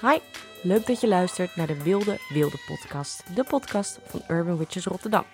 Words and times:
Hi, 0.00 0.18
leuk 0.62 0.86
dat 0.86 1.00
je 1.00 1.08
luistert 1.08 1.56
naar 1.56 1.66
de 1.66 1.82
Wilde 1.82 2.18
Wilde 2.28 2.56
podcast, 2.66 3.34
de 3.34 3.44
podcast 3.44 3.98
van 4.06 4.22
Urban 4.28 4.58
Witches 4.58 4.84
Rotterdam. 4.84 5.24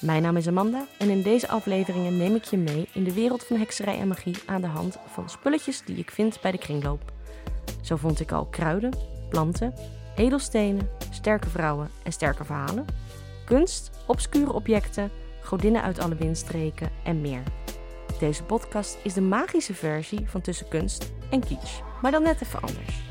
Mijn 0.00 0.22
naam 0.22 0.36
is 0.36 0.46
Amanda 0.46 0.86
en 0.98 1.10
in 1.10 1.22
deze 1.22 1.48
afleveringen 1.48 2.16
neem 2.16 2.34
ik 2.34 2.44
je 2.44 2.56
mee 2.56 2.88
in 2.92 3.04
de 3.04 3.12
wereld 3.12 3.44
van 3.44 3.56
hekserij 3.56 3.98
en 3.98 4.08
magie 4.08 4.36
aan 4.46 4.60
de 4.60 4.66
hand 4.66 4.98
van 5.06 5.30
spulletjes 5.30 5.82
die 5.84 5.96
ik 5.96 6.10
vind 6.10 6.40
bij 6.40 6.50
de 6.50 6.58
kringloop. 6.58 7.12
Zo 7.82 7.96
vond 7.96 8.20
ik 8.20 8.32
al 8.32 8.46
kruiden, 8.46 8.92
planten, 9.28 9.74
edelstenen, 10.16 10.90
sterke 11.10 11.48
vrouwen 11.48 11.90
en 12.02 12.12
sterke 12.12 12.44
verhalen, 12.44 12.84
kunst, 13.44 13.90
obscure 14.06 14.52
objecten, 14.52 15.10
godinnen 15.42 15.82
uit 15.82 15.98
alle 15.98 16.16
windstreken 16.16 16.90
en 17.04 17.20
meer. 17.20 17.42
Deze 18.18 18.42
podcast 18.42 18.98
is 19.02 19.14
de 19.14 19.20
magische 19.20 19.74
versie 19.74 20.28
van 20.28 20.40
tussen 20.40 20.68
kunst 20.68 21.12
en 21.30 21.40
kitsch, 21.40 21.80
maar 22.02 22.10
dan 22.10 22.22
net 22.22 22.42
even 22.42 22.60
anders. 22.60 23.07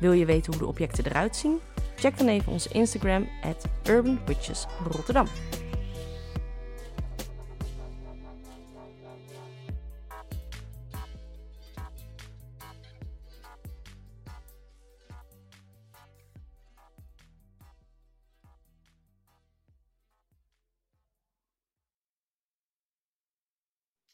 Wil 0.00 0.12
je 0.12 0.24
weten 0.24 0.52
hoe 0.52 0.62
de 0.62 0.68
objecten 0.68 1.06
eruit 1.06 1.36
zien? 1.36 1.60
Check 1.96 2.18
dan 2.18 2.28
even 2.28 2.52
onze 2.52 2.68
Instagram 2.72 3.28
at 3.42 3.66
Urban 3.84 4.20
Witches 4.26 4.66
Rotterdam. 4.92 5.26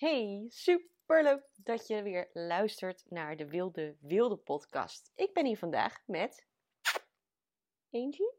Hey, 0.03 0.49
superleuk 1.07 1.49
dat 1.63 1.87
je 1.87 2.03
weer 2.03 2.31
luistert 2.33 3.05
naar 3.09 3.37
de 3.37 3.49
Wilde 3.49 3.97
Wilde 4.01 4.37
podcast. 4.37 5.13
Ik 5.15 5.33
ben 5.33 5.47
hier 5.47 5.59
vandaag 5.59 6.03
met 6.07 6.47
Angie. 7.91 8.33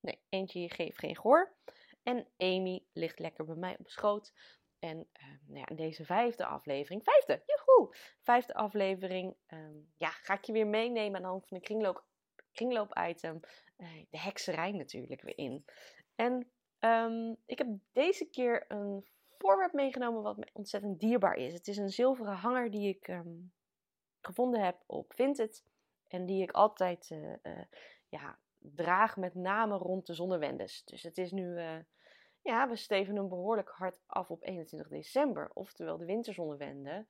Nee, 0.00 0.22
Angie 0.28 0.70
geeft 0.70 0.98
geen 0.98 1.16
gehoor. 1.16 1.56
En 2.02 2.28
Amy 2.36 2.86
ligt 2.92 3.18
lekker 3.18 3.44
bij 3.44 3.54
mij 3.54 3.76
op 3.78 3.88
schoot. 3.88 4.32
En 4.78 4.96
uh, 4.96 5.28
nou 5.46 5.58
ja, 5.58 5.68
in 5.68 5.76
deze 5.76 6.04
vijfde 6.04 6.46
aflevering, 6.46 7.02
vijfde, 7.04 7.42
joehoe, 7.46 7.94
vijfde 8.20 8.54
aflevering, 8.54 9.36
um, 9.46 9.92
ja, 9.96 10.10
ga 10.10 10.34
ik 10.34 10.44
je 10.44 10.52
weer 10.52 10.66
meenemen 10.66 11.16
aan 11.16 11.22
de 11.22 11.28
hand 11.28 11.48
van 11.48 11.56
de 11.56 11.62
kringloop, 11.62 12.04
kringloop 12.52 12.98
item, 13.08 13.40
uh, 13.78 13.88
de 14.10 14.18
hekserij 14.18 14.72
natuurlijk 14.72 15.22
weer 15.22 15.38
in. 15.38 15.64
En 16.14 16.50
um, 16.80 17.36
ik 17.46 17.58
heb 17.58 17.68
deze 17.92 18.24
keer 18.24 18.64
een 18.68 19.06
voorwerp 19.62 19.84
meegenomen 19.84 20.22
wat 20.22 20.36
me 20.36 20.46
ontzettend 20.52 21.00
dierbaar 21.00 21.34
is. 21.34 21.52
Het 21.52 21.68
is 21.68 21.76
een 21.76 21.90
zilveren 21.90 22.34
hanger 22.34 22.70
die 22.70 22.88
ik 22.88 23.08
um, 23.08 23.52
gevonden 24.20 24.64
heb 24.64 24.82
op 24.86 25.12
Vinted. 25.14 25.64
En 26.08 26.26
die 26.26 26.42
ik 26.42 26.50
altijd 26.50 27.10
uh, 27.10 27.34
uh, 27.42 27.64
ja, 28.08 28.38
draag, 28.58 29.16
met 29.16 29.34
name 29.34 29.76
rond 29.76 30.06
de 30.06 30.14
zonnewendes. 30.14 30.84
Dus 30.84 31.02
het 31.02 31.18
is 31.18 31.32
nu, 31.32 31.44
uh, 31.44 31.78
ja, 32.40 32.68
we 32.68 32.76
steven 32.76 33.16
hem 33.16 33.28
behoorlijk 33.28 33.68
hard 33.68 34.00
af 34.06 34.30
op 34.30 34.42
21 34.42 34.88
december. 34.88 35.50
Oftewel 35.54 35.98
de 35.98 36.04
winterzonnewende, 36.04 37.06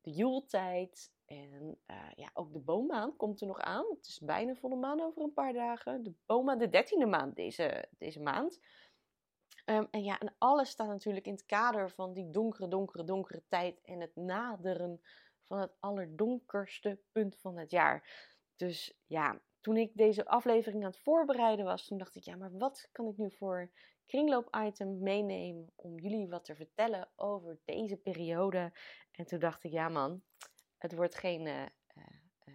de 0.00 0.10
Joeltijd 0.10 1.12
en 1.24 1.78
ja, 2.14 2.30
ook 2.34 2.52
de 2.52 2.60
boommaan 2.60 3.16
komt 3.16 3.40
er 3.40 3.46
nog 3.46 3.60
aan. 3.60 3.86
Het 3.88 4.06
is 4.06 4.20
bijna 4.24 4.54
volle 4.54 4.76
maan 4.76 5.00
over 5.00 5.22
een 5.22 5.32
paar 5.32 5.52
dagen. 5.52 6.02
De 6.02 6.14
boommaan, 6.26 6.58
de 6.58 6.68
dertiende 6.68 7.06
maand 7.06 7.36
deze, 7.36 7.88
deze 7.98 8.20
maand. 8.20 8.60
Um, 9.72 9.88
en 9.90 10.02
ja, 10.02 10.18
en 10.18 10.34
alles 10.38 10.70
staat 10.70 10.86
natuurlijk 10.86 11.26
in 11.26 11.32
het 11.32 11.46
kader 11.46 11.90
van 11.90 12.12
die 12.12 12.30
donkere, 12.30 12.68
donkere, 12.68 13.04
donkere 13.04 13.42
tijd 13.48 13.80
en 13.82 14.00
het 14.00 14.16
naderen 14.16 15.00
van 15.42 15.58
het 15.58 15.72
allerdonkerste 15.80 17.00
punt 17.12 17.36
van 17.36 17.56
het 17.56 17.70
jaar. 17.70 18.30
Dus 18.56 18.98
ja, 19.06 19.40
toen 19.60 19.76
ik 19.76 19.96
deze 19.96 20.26
aflevering 20.26 20.84
aan 20.84 20.90
het 20.90 21.00
voorbereiden 21.00 21.64
was, 21.64 21.86
toen 21.86 21.98
dacht 21.98 22.14
ik, 22.14 22.22
ja, 22.22 22.36
maar 22.36 22.58
wat 22.58 22.88
kan 22.92 23.06
ik 23.06 23.16
nu 23.16 23.30
voor 23.30 23.70
kringloop-item 24.06 25.02
meenemen 25.02 25.72
om 25.74 25.98
jullie 25.98 26.28
wat 26.28 26.44
te 26.44 26.54
vertellen 26.54 27.08
over 27.16 27.58
deze 27.64 27.96
periode? 27.96 28.72
En 29.12 29.26
toen 29.26 29.38
dacht 29.38 29.64
ik, 29.64 29.70
ja 29.70 29.88
man, 29.88 30.22
het 30.78 30.94
wordt 30.94 31.14
geen 31.14 31.46
uh, 31.46 31.62
uh, 31.96 32.04
uh, 32.44 32.54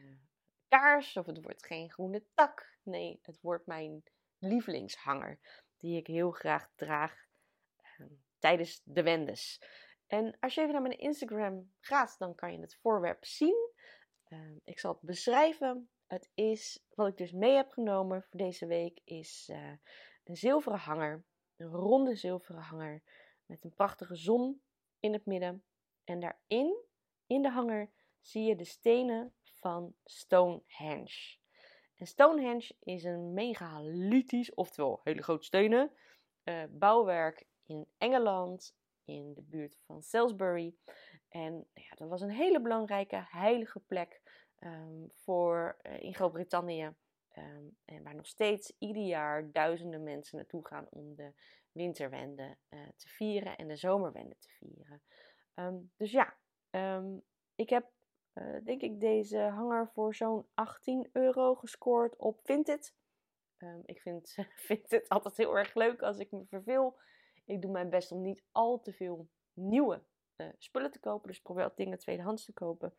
kaars 0.68 1.18
of 1.18 1.26
het 1.26 1.42
wordt 1.44 1.66
geen 1.66 1.92
groene 1.92 2.24
tak. 2.34 2.78
Nee, 2.84 3.20
het 3.22 3.42
wordt 3.42 3.66
mijn 3.66 4.04
lievelingshanger 4.38 5.40
die 5.78 5.98
ik 5.98 6.08
heel 6.08 6.32
graag 6.32 6.70
draag 6.76 7.26
uh, 8.00 8.08
tijdens 8.40 8.82
de 8.84 9.04
wendes. 9.04 9.62
En 10.08 10.38
als 10.40 10.54
je 10.54 10.62
even 10.62 10.74
naar 10.74 10.82
mijn 10.82 11.00
Instagram 11.00 11.74
gaat, 11.80 12.16
dan 12.18 12.36
kan 12.36 12.54
je 12.54 12.60
het 12.60 12.76
voorwerp 12.76 13.26
zien. 13.26 13.72
Uh, 14.30 14.56
ik 14.64 14.80
zal 14.80 14.92
het 14.92 15.02
beschrijven. 15.02 15.90
Het 16.08 16.30
is, 16.34 16.86
wat 16.96 17.08
ik 17.08 17.18
dus 17.18 17.32
mee 17.32 17.56
heb 17.56 17.72
genomen 17.72 18.24
voor 18.24 18.40
deze 18.40 18.66
week, 18.66 19.02
is 19.04 19.50
uh, 19.52 19.72
een 20.24 20.36
zilveren 20.36 20.80
hanger. 20.80 21.26
Een 21.56 21.68
ronde 21.68 22.16
zilveren 22.16 22.62
hanger 22.62 23.04
met 23.46 23.64
een 23.64 23.74
prachtige 23.74 24.16
zon 24.16 24.62
in 25.00 25.14
het 25.14 25.26
midden. 25.26 25.64
En 26.04 26.20
daarin, 26.20 26.86
in 27.26 27.42
de 27.42 27.50
hanger, 27.50 27.92
zie 28.20 28.44
je 28.44 28.56
de 28.56 28.66
stenen 28.66 29.34
van 29.44 29.96
Stonehenge. 30.04 31.38
En 31.98 32.08
Stonehenge 32.08 32.76
is 32.80 33.04
een 33.04 33.34
megalithisch, 33.34 34.54
oftewel 34.54 35.02
hele 35.04 35.24
grote 35.24 35.46
stenen, 35.46 35.92
uh, 36.44 36.64
bouwwerk 36.70 37.48
in 37.66 37.88
Engeland, 37.98 38.76
in 39.06 39.34
de 39.34 39.42
buurt 39.42 39.78
van 39.86 40.02
Salisbury. 40.02 40.76
En 41.30 41.68
ja, 41.74 41.96
dat 41.96 42.10
was 42.10 42.22
een 42.22 42.30
hele 42.30 42.62
belangrijke 42.62 43.26
heilige 43.30 43.80
plek 43.80 44.22
um, 44.60 45.12
voor, 45.12 45.78
uh, 45.84 46.02
in 46.02 46.16
Groot-Brittannië. 46.16 46.96
Um, 47.38 47.78
en 47.86 48.04
waar 48.04 48.16
nog 48.16 48.28
steeds 48.28 48.74
ieder 48.78 49.04
jaar 49.04 49.52
duizenden 49.52 50.04
mensen 50.04 50.38
naartoe 50.38 50.68
gaan 50.68 50.88
om 50.90 51.16
de 51.16 51.34
winterwende 51.72 52.58
uh, 52.70 52.80
te 52.96 53.10
vieren 53.10 53.58
en 53.58 53.68
de 53.68 53.76
zomerwende 53.76 54.36
te 54.40 54.50
vieren. 54.50 55.02
Um, 55.56 55.92
dus 55.98 56.12
ja, 56.12 56.38
ik 57.56 57.70
heb 57.70 57.92
uh, 58.38 58.66
denk 58.66 58.82
ik 58.82 59.00
deze 59.00 59.40
hanger 59.40 59.90
voor 59.94 60.16
zo'n 60.16 60.46
18 60.54 61.10
euro 61.12 61.56
gescoord 61.56 62.16
op 62.16 62.40
Vinted. 62.44 62.96
Um, 63.58 63.82
ik 63.86 64.02
vind, 64.02 64.36
vind 64.68 64.92
het 64.92 65.10
altijd 65.10 65.38
heel 65.38 65.58
erg 65.58 65.74
leuk 65.74 66.02
als 66.02 66.18
ik 66.18 66.32
me 66.32 66.46
verveel. 66.46 67.00
Ik 67.46 67.62
doe 67.62 67.72
mijn 67.72 67.90
best 67.90 68.12
om 68.12 68.22
niet 68.22 68.44
al 68.52 68.82
te 68.82 68.94
veel 68.94 69.28
nieuwe 69.54 70.04
uh, 70.38 70.48
spullen 70.58 70.92
te 70.92 71.00
kopen. 71.00 71.28
Dus 71.28 71.42
probeer 71.42 71.64
altijd 71.64 71.80
dingen 71.80 72.00
tweedehands 72.00 72.46
te 72.46 72.54
kopen. 72.54 72.94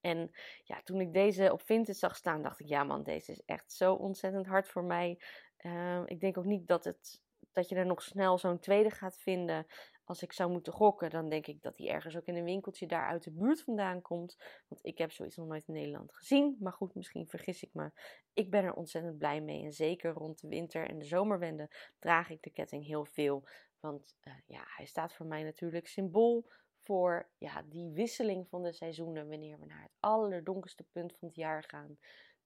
En 0.00 0.30
ja, 0.64 0.82
toen 0.82 1.00
ik 1.00 1.12
deze 1.12 1.52
op 1.52 1.62
Vinted 1.62 1.96
zag 1.96 2.16
staan, 2.16 2.42
dacht 2.42 2.60
ik: 2.60 2.66
ja, 2.66 2.84
man, 2.84 3.02
deze 3.02 3.32
is 3.32 3.42
echt 3.44 3.72
zo 3.72 3.94
ontzettend 3.94 4.46
hard 4.46 4.68
voor 4.68 4.84
mij. 4.84 5.22
Uh, 5.58 6.02
ik 6.04 6.20
denk 6.20 6.38
ook 6.38 6.44
niet 6.44 6.66
dat, 6.66 6.84
het, 6.84 7.22
dat 7.52 7.68
je 7.68 7.74
er 7.74 7.86
nog 7.86 8.02
snel 8.02 8.38
zo'n 8.38 8.58
tweede 8.58 8.90
gaat 8.90 9.18
vinden 9.18 9.66
als 10.04 10.22
ik 10.22 10.32
zou 10.32 10.50
moeten 10.50 10.72
gokken, 10.72 11.10
dan 11.10 11.28
denk 11.28 11.46
ik 11.46 11.62
dat 11.62 11.78
hij 11.78 11.88
ergens 11.88 12.16
ook 12.16 12.26
in 12.26 12.36
een 12.36 12.44
winkeltje 12.44 12.86
daar 12.86 13.06
uit 13.06 13.24
de 13.24 13.30
buurt 13.30 13.62
vandaan 13.62 14.02
komt. 14.02 14.36
Want 14.68 14.84
ik 14.84 14.98
heb 14.98 15.12
zoiets 15.12 15.36
nog 15.36 15.46
nooit 15.46 15.68
in 15.68 15.74
Nederland 15.74 16.14
gezien. 16.14 16.56
Maar 16.60 16.72
goed, 16.72 16.94
misschien 16.94 17.28
vergis 17.28 17.62
ik 17.62 17.70
me. 17.72 17.90
Ik 18.32 18.50
ben 18.50 18.64
er 18.64 18.74
ontzettend 18.74 19.18
blij 19.18 19.40
mee. 19.40 19.64
En 19.64 19.72
zeker 19.72 20.12
rond 20.12 20.40
de 20.40 20.48
winter 20.48 20.88
en 20.88 20.98
de 20.98 21.04
zomerwende 21.04 21.70
draag 21.98 22.30
ik 22.30 22.42
de 22.42 22.50
ketting 22.50 22.86
heel 22.86 23.04
veel. 23.04 23.44
Want 23.80 24.16
uh, 24.24 24.34
ja, 24.46 24.62
hij 24.76 24.86
staat 24.86 25.12
voor 25.12 25.26
mij 25.26 25.42
natuurlijk 25.42 25.86
symbool 25.86 26.50
voor 26.78 27.28
ja, 27.38 27.62
die 27.62 27.90
wisseling 27.90 28.48
van 28.48 28.62
de 28.62 28.72
seizoenen. 28.72 29.28
Wanneer 29.28 29.58
we 29.58 29.66
naar 29.66 29.82
het 29.82 29.96
allerdonkerste 30.00 30.84
punt 30.92 31.16
van 31.18 31.28
het 31.28 31.36
jaar 31.36 31.64
gaan. 31.64 31.98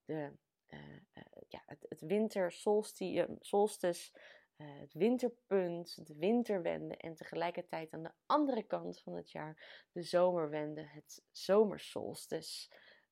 De, 0.05 0.33
uh, 0.69 0.79
ja, 1.49 1.63
het, 1.67 1.87
het 1.89 2.01
winter 2.01 2.53
solstice 3.41 4.13
uh, 4.57 4.67
het 4.81 4.93
winterpunt, 4.93 6.07
de 6.07 6.15
winterwende 6.15 6.97
en 6.97 7.15
tegelijkertijd 7.15 7.93
aan 7.93 8.03
de 8.03 8.13
andere 8.27 8.63
kant 8.63 9.01
van 9.01 9.15
het 9.15 9.31
jaar 9.31 9.85
de 9.93 10.03
zomerwende, 10.03 10.83
het 10.83 11.23
zomersolstice. 11.31 12.69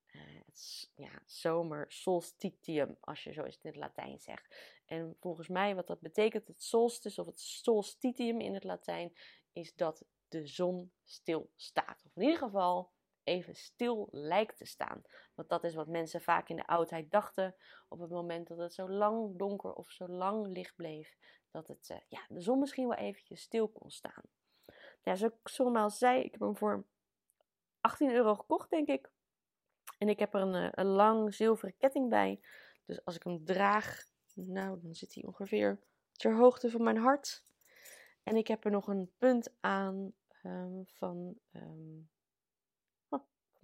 Uh, 0.06 0.22
het 0.46 0.90
ja, 0.94 1.22
zomersolstitium, 1.26 2.96
als 3.00 3.24
je 3.24 3.32
zo 3.32 3.42
eens 3.42 3.58
in 3.62 3.70
het 3.70 3.76
Latijn 3.78 4.20
zegt. 4.20 4.54
En 4.86 5.16
volgens 5.20 5.48
mij 5.48 5.74
wat 5.74 5.86
dat 5.86 6.00
betekent, 6.00 6.48
het 6.48 6.62
solstice 6.62 7.20
of 7.20 7.26
het 7.26 7.40
solstitium 7.40 8.40
in 8.40 8.54
het 8.54 8.64
Latijn, 8.64 9.12
is 9.52 9.74
dat 9.74 10.04
de 10.28 10.46
zon 10.46 10.92
stil 11.04 11.50
staat. 11.56 12.02
Of 12.04 12.16
in 12.16 12.22
ieder 12.22 12.38
geval 12.38 12.92
even 13.24 13.54
stil 13.54 14.08
lijkt 14.10 14.56
te 14.56 14.64
staan. 14.64 15.02
Want 15.34 15.48
dat 15.48 15.64
is 15.64 15.74
wat 15.74 15.88
mensen 15.88 16.20
vaak 16.20 16.48
in 16.48 16.56
de 16.56 16.66
oudheid 16.66 17.10
dachten 17.10 17.54
op 17.88 18.00
het 18.00 18.10
moment 18.10 18.48
dat 18.48 18.58
het 18.58 18.74
zo 18.74 18.88
lang 18.88 19.38
donker 19.38 19.72
of 19.72 19.90
zo 19.90 20.08
lang 20.08 20.46
licht 20.46 20.76
bleef. 20.76 21.16
Dat 21.50 21.68
het, 21.68 21.88
uh, 21.92 21.98
ja, 22.08 22.20
de 22.28 22.40
zon 22.40 22.58
misschien 22.58 22.88
wel 22.88 22.98
eventjes 22.98 23.40
stil 23.40 23.68
kon 23.68 23.90
staan. 23.90 24.22
Ja, 25.02 25.14
zoals 25.14 25.32
ik 25.32 25.48
zomaal 25.48 25.90
zei, 25.90 26.22
ik 26.22 26.32
heb 26.32 26.40
hem 26.40 26.56
voor 26.56 26.84
18 27.80 28.10
euro 28.10 28.34
gekocht, 28.34 28.70
denk 28.70 28.88
ik. 28.88 29.10
En 29.98 30.08
ik 30.08 30.18
heb 30.18 30.34
er 30.34 30.40
een, 30.40 30.54
eh, 30.54 30.68
een 30.70 30.86
lang 30.86 31.34
zilveren 31.34 31.76
ketting 31.76 32.08
bij. 32.08 32.40
Dus 32.86 33.04
als 33.04 33.14
ik 33.14 33.22
hem 33.22 33.44
draag, 33.44 34.04
nou, 34.34 34.80
dan 34.80 34.94
zit 34.94 35.14
hij 35.14 35.24
ongeveer 35.24 35.80
ter 36.12 36.36
hoogte 36.36 36.70
van 36.70 36.82
mijn 36.82 36.96
hart. 36.96 37.44
En 38.22 38.36
ik 38.36 38.48
heb 38.48 38.64
er 38.64 38.70
nog 38.70 38.86
een 38.86 39.12
punt 39.18 39.54
aan 39.60 40.12
um, 40.42 40.86
van 40.86 41.38
um, 41.52 42.10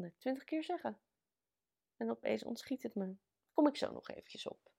net 0.00 0.18
20 0.18 0.44
keer 0.44 0.64
zeggen. 0.64 1.00
En 1.96 2.10
opeens 2.10 2.44
ontschiet 2.44 2.82
het 2.82 2.94
me. 2.94 3.14
kom 3.52 3.66
ik 3.66 3.76
zo 3.76 3.92
nog 3.92 4.08
eventjes 4.08 4.48
op. 4.48 4.70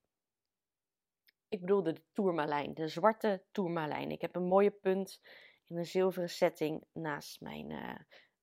Ik 1.47 1.59
bedoelde 1.59 1.93
de 1.93 2.03
tourmalijn, 2.11 2.73
de 2.73 2.87
zwarte 2.87 3.43
tourmalijn. 3.51 4.11
Ik 4.11 4.21
heb 4.21 4.35
een 4.35 4.47
mooie 4.47 4.71
punt 4.71 5.21
in 5.65 5.77
een 5.77 5.85
zilveren 5.85 6.29
setting 6.29 6.85
naast 6.91 7.41
mijn 7.41 7.69
uh, 7.69 7.95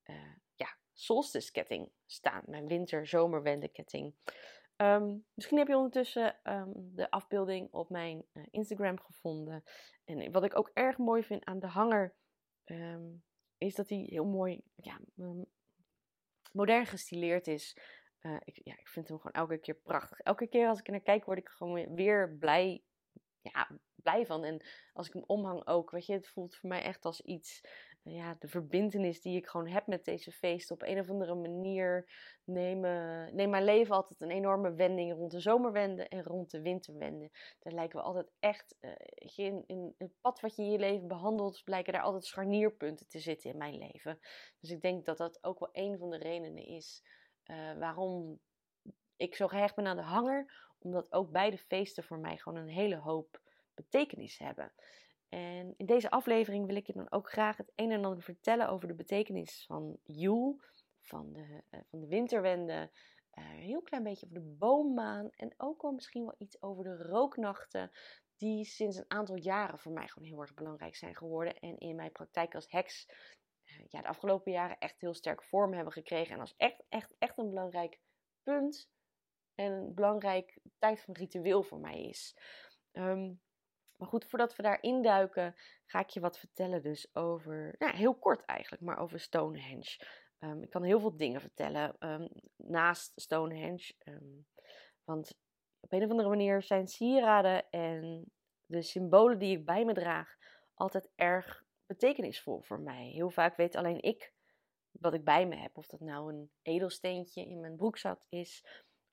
uh, 0.05 0.33
ja, 0.55 0.77
solstice 0.93 1.53
ketting 1.53 1.93
staan. 2.07 2.43
Mijn 2.47 2.67
winter-zomerwende 2.67 3.69
ketting. 3.69 4.15
Um, 4.77 5.25
misschien 5.35 5.59
heb 5.59 5.69
je 5.69 5.77
ondertussen 5.77 6.39
um, 6.43 6.73
de 6.95 7.11
afbeelding 7.11 7.73
op 7.73 7.91
mijn 7.91 8.25
uh, 8.33 8.45
Instagram 8.51 9.01
gevonden. 9.01 9.65
En 10.05 10.33
wat 10.33 10.45
ik 10.45 10.59
ook 10.59 10.71
erg 10.75 10.99
mooi 10.99 11.23
vind 11.23 11.45
aan 11.45 11.59
de 11.59 11.67
hanger, 11.67 12.15
um, 12.65 13.25
is 13.57 13.75
dat 13.75 13.89
hij 13.89 14.07
heel 14.11 14.25
mooi 14.25 14.63
ja, 14.75 15.01
modern 16.53 16.87
gestileerd 16.87 17.47
is. 17.47 17.77
Uh, 18.21 18.37
ik, 18.45 18.61
ja, 18.65 18.73
ik 18.79 18.89
vind 18.89 19.09
hem 19.09 19.17
gewoon 19.17 19.33
elke 19.33 19.59
keer 19.59 19.75
prachtig. 19.75 20.21
Elke 20.21 20.47
keer 20.47 20.69
als 20.69 20.79
ik 20.79 20.87
er 20.87 20.93
naar 20.93 21.01
kijk, 21.01 21.25
word 21.25 21.39
ik 21.39 21.49
gewoon 21.49 21.95
weer 21.95 22.37
blij, 22.39 22.83
ja, 23.41 23.69
blij 23.95 24.27
van. 24.27 24.45
En 24.45 24.67
als 24.93 25.07
ik 25.07 25.13
hem 25.13 25.25
omhang 25.27 25.67
ook, 25.67 25.91
weet 25.91 26.07
je, 26.07 26.13
het 26.13 26.29
voelt 26.29 26.57
voor 26.57 26.69
mij 26.69 26.83
echt 26.83 27.05
als 27.05 27.21
iets 27.21 27.61
ja, 28.03 28.37
de 28.39 28.49
verbindenis 28.49 29.21
die 29.21 29.37
ik 29.37 29.47
gewoon 29.47 29.67
heb 29.67 29.87
met 29.87 30.05
deze 30.05 30.33
feesten. 30.33 30.75
Op 30.75 30.83
een 30.83 30.99
of 30.99 31.11
andere 31.11 31.35
manier 31.35 32.11
nemen, 32.45 33.35
neem 33.35 33.51
mijn 33.51 33.65
leven 33.65 33.95
altijd 33.95 34.21
een 34.21 34.31
enorme 34.31 34.73
wending 34.73 35.13
rond 35.13 35.31
de 35.31 35.41
zomerwende 35.41 36.09
en 36.09 36.23
rond 36.23 36.51
de 36.51 36.63
winterwende. 36.63 37.31
Daar 37.59 37.73
lijken 37.73 37.99
we 37.99 38.05
altijd 38.05 38.31
echt, 38.39 38.77
uh, 38.81 38.91
in, 39.37 39.65
in 39.67 39.95
het 39.99 40.13
pad 40.21 40.41
wat 40.41 40.57
je 40.57 40.63
in 40.63 40.71
je 40.71 40.79
leven 40.79 41.09
behandelt, 41.09 41.65
blijken 41.65 41.93
daar 41.93 42.03
altijd 42.03 42.25
scharnierpunten 42.25 43.09
te 43.09 43.19
zitten 43.19 43.51
in 43.51 43.57
mijn 43.57 43.79
leven. 43.79 44.19
Dus 44.61 44.71
ik 44.71 44.81
denk 44.81 45.05
dat 45.05 45.17
dat 45.17 45.39
ook 45.45 45.59
wel 45.59 45.71
een 45.73 45.99
van 45.99 46.11
de 46.11 46.19
redenen 46.19 46.67
is 46.67 47.03
uh, 47.51 47.79
waarom 47.79 48.41
ik 49.17 49.35
zo 49.35 49.49
gehecht 49.49 49.75
ben 49.75 49.87
aan 49.87 49.97
de 49.97 50.03
hanger. 50.03 50.67
Omdat 50.79 51.13
ook 51.13 51.31
beide 51.31 51.59
feesten 51.59 52.05
voor 52.05 52.19
mij 52.19 52.37
gewoon 52.37 52.59
een 52.59 52.69
hele 52.69 52.97
hoop 52.97 53.41
betekenis 53.75 54.39
hebben. 54.39 54.73
En 55.29 55.75
in 55.77 55.87
deze 55.87 56.11
aflevering 56.11 56.67
wil 56.67 56.77
ik 56.77 56.87
je 56.87 56.93
dan 56.93 57.11
ook 57.11 57.31
graag 57.31 57.57
het 57.57 57.73
een 57.75 57.91
en 57.91 58.05
ander 58.05 58.23
vertellen 58.23 58.69
over 58.69 58.89
de 58.89 58.95
betekenis 58.95 59.65
van 59.67 59.99
Joel, 60.03 60.61
van 61.01 61.33
de, 61.33 61.63
uh, 61.71 61.81
van 61.91 62.01
de 62.01 62.07
winterwende, 62.07 62.91
uh, 63.39 63.53
een 63.53 63.59
heel 63.59 63.83
klein 63.83 64.03
beetje 64.03 64.27
over 64.27 64.39
de 64.39 64.55
boommaan 64.59 65.31
en 65.31 65.55
ook 65.57 65.83
wel 65.83 65.93
misschien 65.93 66.25
wel 66.25 66.35
iets 66.39 66.63
over 66.63 66.85
de 66.85 66.97
rooknachten, 66.97 67.91
die 68.37 68.65
sinds 68.65 68.97
een 68.97 69.05
aantal 69.09 69.37
jaren 69.37 69.79
voor 69.79 69.93
mij 69.93 70.09
gewoon 70.09 70.29
heel 70.29 70.41
erg 70.41 70.55
belangrijk 70.55 70.97
zijn 70.97 71.17
geworden 71.17 71.59
en 71.59 71.79
in 71.79 71.97
mijn 71.97 72.13
praktijk 72.13 72.55
als 72.55 72.71
heks 72.71 73.07
uh, 73.65 73.85
ja, 73.89 74.01
de 74.01 74.09
afgelopen 74.09 74.53
jaren 74.53 74.79
echt 74.79 75.01
heel 75.01 75.15
sterk 75.15 75.43
vorm 75.43 75.73
hebben 75.73 75.93
gekregen 75.93 76.35
en 76.35 76.41
als 76.41 76.55
echt, 76.57 76.85
echt, 76.89 77.15
echt 77.19 77.39
een 77.39 77.49
belangrijk 77.49 78.01
punt 78.43 78.91
en 79.55 79.73
een 79.73 79.95
belangrijk 79.95 80.59
tijd 80.79 81.01
van 81.01 81.15
ritueel 81.15 81.63
voor 81.63 81.81
mij 81.81 82.03
is. 82.03 82.37
Um, 82.93 83.41
maar 83.99 84.09
goed, 84.09 84.25
voordat 84.25 84.57
we 84.57 84.63
daar 84.63 84.83
induiken, 84.83 85.55
ga 85.87 86.01
ik 86.01 86.09
je 86.09 86.21
wat 86.21 86.39
vertellen 86.39 86.83
dus 86.83 87.15
over, 87.15 87.75
nou, 87.79 87.97
heel 87.97 88.15
kort 88.15 88.45
eigenlijk, 88.45 88.83
maar 88.83 88.99
over 88.99 89.21
Stonehenge. 89.21 90.05
Um, 90.39 90.63
ik 90.63 90.71
kan 90.71 90.83
heel 90.83 91.01
veel 91.01 91.17
dingen 91.17 91.41
vertellen 91.41 91.97
um, 91.99 92.29
naast 92.57 93.13
Stonehenge. 93.15 93.95
Um, 94.05 94.47
want 95.05 95.39
op 95.81 95.93
een 95.93 96.05
of 96.05 96.11
andere 96.11 96.29
manier 96.29 96.63
zijn 96.63 96.89
sieraden 96.89 97.71
en 97.71 98.33
de 98.67 98.83
symbolen 98.83 99.39
die 99.39 99.59
ik 99.59 99.65
bij 99.65 99.85
me 99.85 99.95
draag 99.95 100.37
altijd 100.75 101.11
erg 101.15 101.65
betekenisvol 101.87 102.61
voor 102.61 102.81
mij. 102.81 103.07
Heel 103.07 103.31
vaak 103.31 103.57
weet 103.57 103.77
alleen 103.77 104.03
ik 104.03 104.33
wat 104.91 105.15
ik 105.15 105.25
bij 105.25 105.47
me 105.47 105.57
heb. 105.57 105.77
Of 105.77 105.87
dat 105.87 106.01
nou 106.01 106.33
een 106.33 106.51
edelsteentje 106.63 107.47
in 107.47 107.61
mijn 107.61 107.77
broekzak 107.77 108.23
is, 108.29 108.67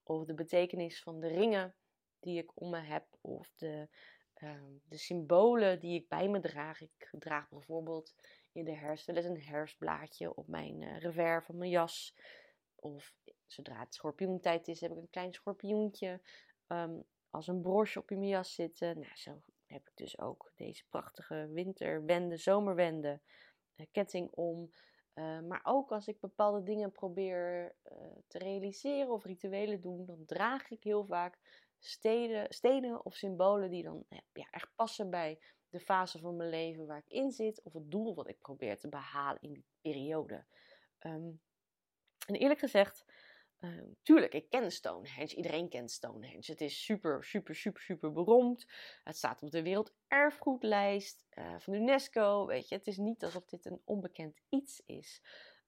of 0.03 0.25
de 0.25 0.33
betekenis 0.33 1.01
van 1.01 1.19
de 1.19 1.27
ringen 1.27 1.75
die 2.19 2.37
ik 2.37 2.51
om 2.53 2.69
me 2.69 2.79
heb, 2.79 3.07
of 3.21 3.51
de 3.55 3.89
Ehm, 4.45 4.77
de 4.83 4.97
symbolen 4.97 5.79
die 5.79 5.99
ik 5.99 6.07
bij 6.07 6.29
me 6.29 6.39
draag. 6.39 6.81
Ik 6.81 7.09
draag 7.19 7.49
bijvoorbeeld 7.49 8.15
in 8.51 8.65
de 8.65 8.75
herfst 8.75 9.05
wel 9.05 9.15
eens 9.15 9.25
een 9.25 9.41
herfstblaadje 9.41 10.35
op 10.35 10.47
mijn 10.47 10.81
uh, 10.81 10.99
revers 10.99 11.45
van 11.45 11.57
mijn 11.57 11.69
jas. 11.69 12.15
Of 12.75 13.13
zodra 13.45 13.79
het 13.79 13.93
schorpioentijd 13.93 14.67
is, 14.67 14.81
heb 14.81 14.91
ik 14.91 14.97
een 14.97 15.09
klein 15.09 15.33
schorpioentje 15.33 16.21
um, 16.67 17.03
als 17.29 17.47
een 17.47 17.61
broche 17.61 17.99
op 17.99 18.11
in 18.11 18.17
mijn 18.17 18.29
jas 18.29 18.53
zitten. 18.53 18.99
Nou, 18.99 19.15
zo 19.15 19.41
heb 19.65 19.87
ik 19.87 19.95
dus 19.95 20.19
ook 20.19 20.51
deze 20.55 20.85
prachtige 20.89 21.49
winterwende, 21.51 22.37
zomerwende 22.37 23.21
uh, 23.75 23.85
ketting 23.91 24.31
om. 24.31 24.69
Uh, 25.13 25.39
maar 25.39 25.61
ook 25.63 25.91
als 25.91 26.07
ik 26.07 26.19
bepaalde 26.19 26.63
dingen 26.63 26.91
probeer 26.91 27.75
te 28.27 28.37
realiseren 28.37 29.11
of 29.11 29.23
rituelen 29.23 29.81
doen, 29.81 30.05
dan 30.05 30.25
draag 30.25 30.69
ik 30.69 30.83
heel 30.83 31.05
vaak 31.05 31.39
steden, 31.79 32.53
stenen 32.53 33.05
of 33.05 33.15
symbolen 33.15 33.69
die 33.69 33.83
dan 33.83 34.05
ja, 34.33 34.47
echt 34.51 34.75
passen 34.75 35.09
bij 35.09 35.39
de 35.69 35.79
fase 35.79 36.19
van 36.19 36.35
mijn 36.35 36.49
leven 36.49 36.85
waar 36.85 36.97
ik 37.05 37.11
in 37.11 37.31
zit 37.31 37.61
of 37.63 37.73
het 37.73 37.91
doel 37.91 38.15
wat 38.15 38.29
ik 38.29 38.39
probeer 38.39 38.77
te 38.77 38.89
behalen 38.89 39.41
in 39.41 39.53
die 39.53 39.65
periode. 39.81 40.45
Um, 40.99 41.41
en 42.27 42.35
eerlijk 42.35 42.59
gezegd, 42.59 43.05
uh, 43.59 43.83
tuurlijk, 44.01 44.33
ik 44.33 44.49
ken 44.49 44.71
Stonehenge. 44.71 45.35
Iedereen 45.35 45.69
kent 45.69 45.91
Stonehenge. 45.91 46.51
Het 46.51 46.61
is 46.61 46.83
super, 46.83 47.23
super, 47.23 47.55
super, 47.55 47.81
super 47.81 48.11
beroemd. 48.11 48.65
Het 49.03 49.17
staat 49.17 49.41
op 49.41 49.51
de 49.51 49.61
Werelderfgoedlijst 49.61 51.25
uh, 51.33 51.59
van 51.59 51.73
UNESCO. 51.73 52.45
Weet 52.45 52.67
je, 52.69 52.75
het 52.75 52.87
is 52.87 52.97
niet 52.97 53.23
alsof 53.23 53.45
dit 53.45 53.65
een 53.65 53.81
onbekend 53.83 54.41
iets 54.49 54.81
is. 54.85 55.21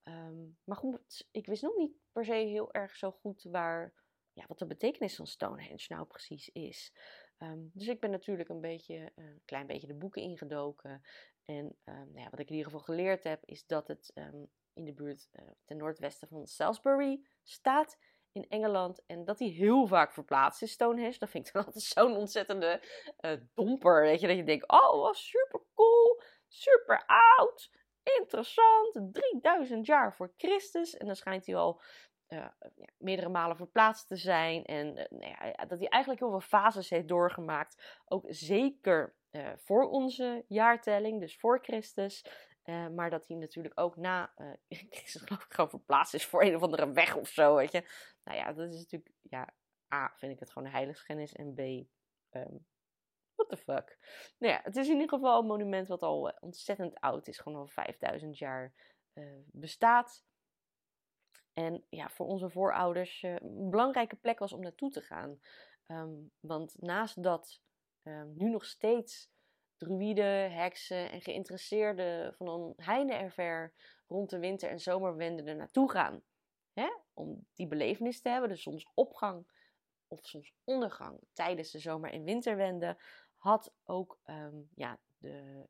Um, 0.04 0.57
maar 0.63 0.77
goed, 0.77 1.27
ik 1.31 1.45
wist 1.45 1.62
nog 1.62 1.75
niet 1.75 2.00
per 2.12 2.25
se 2.25 2.33
heel 2.33 2.74
erg 2.74 2.95
zo 2.95 3.12
goed 3.12 3.44
waar 3.44 3.94
ja, 4.38 4.45
wat 4.48 4.60
de 4.60 4.66
betekenis 4.66 5.16
van 5.16 5.28
Stonehenge 5.28 5.86
nou 5.88 6.06
precies 6.06 6.50
is. 6.50 6.94
Um, 7.39 7.72
dus 7.74 7.88
ik 7.88 8.00
ben 8.00 8.12
natuurlijk 8.12 8.50
een 8.50 8.62
beetje, 8.62 9.12
een 9.16 9.42
klein 9.45 9.68
beetje 9.68 9.88
de 9.88 9.94
boeken 9.94 10.22
ingedoken. 10.22 11.01
En 11.45 11.66
um, 11.66 12.12
nou 12.12 12.19
ja, 12.19 12.30
wat 12.30 12.39
ik 12.39 12.50
in 12.50 12.56
ieder 12.56 12.72
geval 12.72 12.86
geleerd 12.86 13.24
heb, 13.24 13.45
is 13.45 13.66
dat 13.66 13.88
het 13.88 14.12
um, 14.16 14.50
in 14.74 14.86
de 14.86 14.94
buurt 14.94 15.30
uh, 15.34 15.48
ten 15.66 15.78
noordwesten 15.78 16.28
van 16.28 16.48
Salisbury 16.48 17.25
staat 17.44 17.98
in 18.31 18.45
Engeland. 18.50 19.06
En 19.06 19.25
dat 19.25 19.38
die 19.38 19.51
heel 19.51 19.88
vaak 19.88 20.12
verplaatst 20.12 20.62
is, 20.62 20.72
Stonehenge. 20.72 21.18
Dat 21.18 21.30
vind 21.30 21.48
ik 21.48 21.54
dan 21.54 21.66
altijd 21.66 21.83
zo'n 21.83 22.16
ontzettende 22.16 22.81
uh, 23.19 23.31
domper. 23.54 24.02
Weet 24.02 24.19
je, 24.19 24.28
dat 24.28 24.38
je 24.38 24.44
denkt, 24.44 24.69
oh, 24.69 25.02
wat 25.02 25.18
super 25.18 25.61
cool, 25.73 26.21
super 26.47 27.06
oud, 27.38 27.71
interessant. 28.04 29.14
3000 29.14 29.85
jaar 29.85 30.16
voor 30.16 30.33
Christus. 30.38 30.97
En 30.97 31.06
dan 31.06 31.16
schijnt 31.16 31.45
hij 31.45 31.56
al 31.56 31.81
uh, 32.28 32.48
ja, 32.76 32.90
meerdere 32.98 33.30
malen 33.30 33.56
verplaatst 33.56 34.07
te 34.07 34.16
zijn. 34.16 34.66
En 34.66 34.88
uh, 34.88 35.06
nou 35.10 35.52
ja, 35.56 35.66
dat 35.66 35.80
hij 35.80 35.88
eigenlijk 35.88 36.22
heel 36.22 36.30
veel 36.31 36.60
fases 36.60 36.90
heeft 36.90 37.07
doorgemaakt. 37.07 38.02
Ook 38.06 38.26
zeker 38.28 39.16
uh, 39.31 39.50
voor 39.56 39.90
onze 39.90 40.46
jaartelling, 40.48 41.19
dus 41.19 41.38
voor 41.38 41.60
Christus. 41.62 42.26
maar 42.96 43.10
dat 43.10 43.28
hij 43.28 43.38
natuurlijk 43.38 43.80
ook 43.80 43.96
na 43.96 44.34
Christus 44.90 45.22
geloof 45.22 45.44
ik 45.44 45.54
gewoon 45.54 45.69
verplaatst 45.69 46.14
is 46.14 46.26
voor 46.26 46.44
een 46.44 46.56
of 46.56 46.62
andere 46.62 46.92
weg 46.92 47.16
of 47.16 47.28
zo, 47.28 47.56
weet 47.56 47.72
je. 47.72 47.84
Nou 48.24 48.38
ja, 48.38 48.54
dat 48.54 48.74
is 48.74 48.78
natuurlijk, 48.78 49.12
ja, 49.22 49.54
A, 49.94 50.14
vind 50.16 50.31
ik 50.31 50.40
het 50.40 50.52
gewoon 50.52 50.68
een 50.68 50.74
heiligschennis. 50.74 51.34
En 51.34 51.54
B, 51.54 51.60
um, 51.60 52.66
what 53.36 53.50
the 53.50 53.57
fuck. 53.57 53.98
Nou 54.38 54.54
ja, 54.54 54.60
het 54.64 54.76
is 54.76 54.88
in 54.88 54.94
ieder 54.94 55.10
geval 55.10 55.40
een 55.40 55.48
monument 55.48 55.88
wat 55.88 56.02
al 56.02 56.38
ontzettend 56.40 57.00
oud 57.00 57.28
is. 57.28 57.38
Gewoon 57.38 57.60
al 57.60 57.68
5000 57.68 58.38
jaar 58.38 58.74
bestaat. 59.46 60.26
En 61.57 61.83
ja, 61.90 62.09
voor 62.09 62.26
onze 62.26 62.49
voorouders 62.49 63.23
uh, 63.23 63.35
een 63.35 63.69
belangrijke 63.69 64.16
plek 64.16 64.40
was 64.40 64.54
om 64.54 64.61
naartoe 64.61 64.92
te 64.92 65.02
gaan. 65.02 65.40
Um, 65.87 66.31
want 66.40 66.81
naast 66.81 67.23
dat 67.23 67.61
um, 68.04 68.33
nu 68.35 68.49
nog 68.49 68.66
steeds 68.66 69.31
druïden, 69.78 70.52
heksen 70.52 71.11
en 71.11 71.21
geïnteresseerden 71.21 72.33
van 72.33 72.47
een 72.47 72.73
heine 72.76 73.14
en 73.14 73.31
ver 73.31 73.73
rond 74.07 74.30
de 74.30 74.40
winter- 74.40 74.69
en 74.69 74.80
zomerwende 74.80 75.44
er 75.44 75.56
naartoe 75.56 75.92
gaan. 75.92 76.23
Hè? 76.73 76.87
Om 77.14 77.47
die 77.54 77.68
belevenis 77.68 78.21
te 78.21 78.30
hebben, 78.30 78.49
de 78.49 78.56
zonsopgang 78.56 79.47
of 80.07 80.19
zonsondergang 80.26 81.19
tijdens 81.33 81.71
de 81.71 81.80
zomer- 81.80 82.11
en 82.11 82.23
winterwende, 82.23 83.02
had 83.37 83.73
ook 83.83 84.19
um, 84.26 84.69
ja, 84.76 84.99
de, 85.18 85.68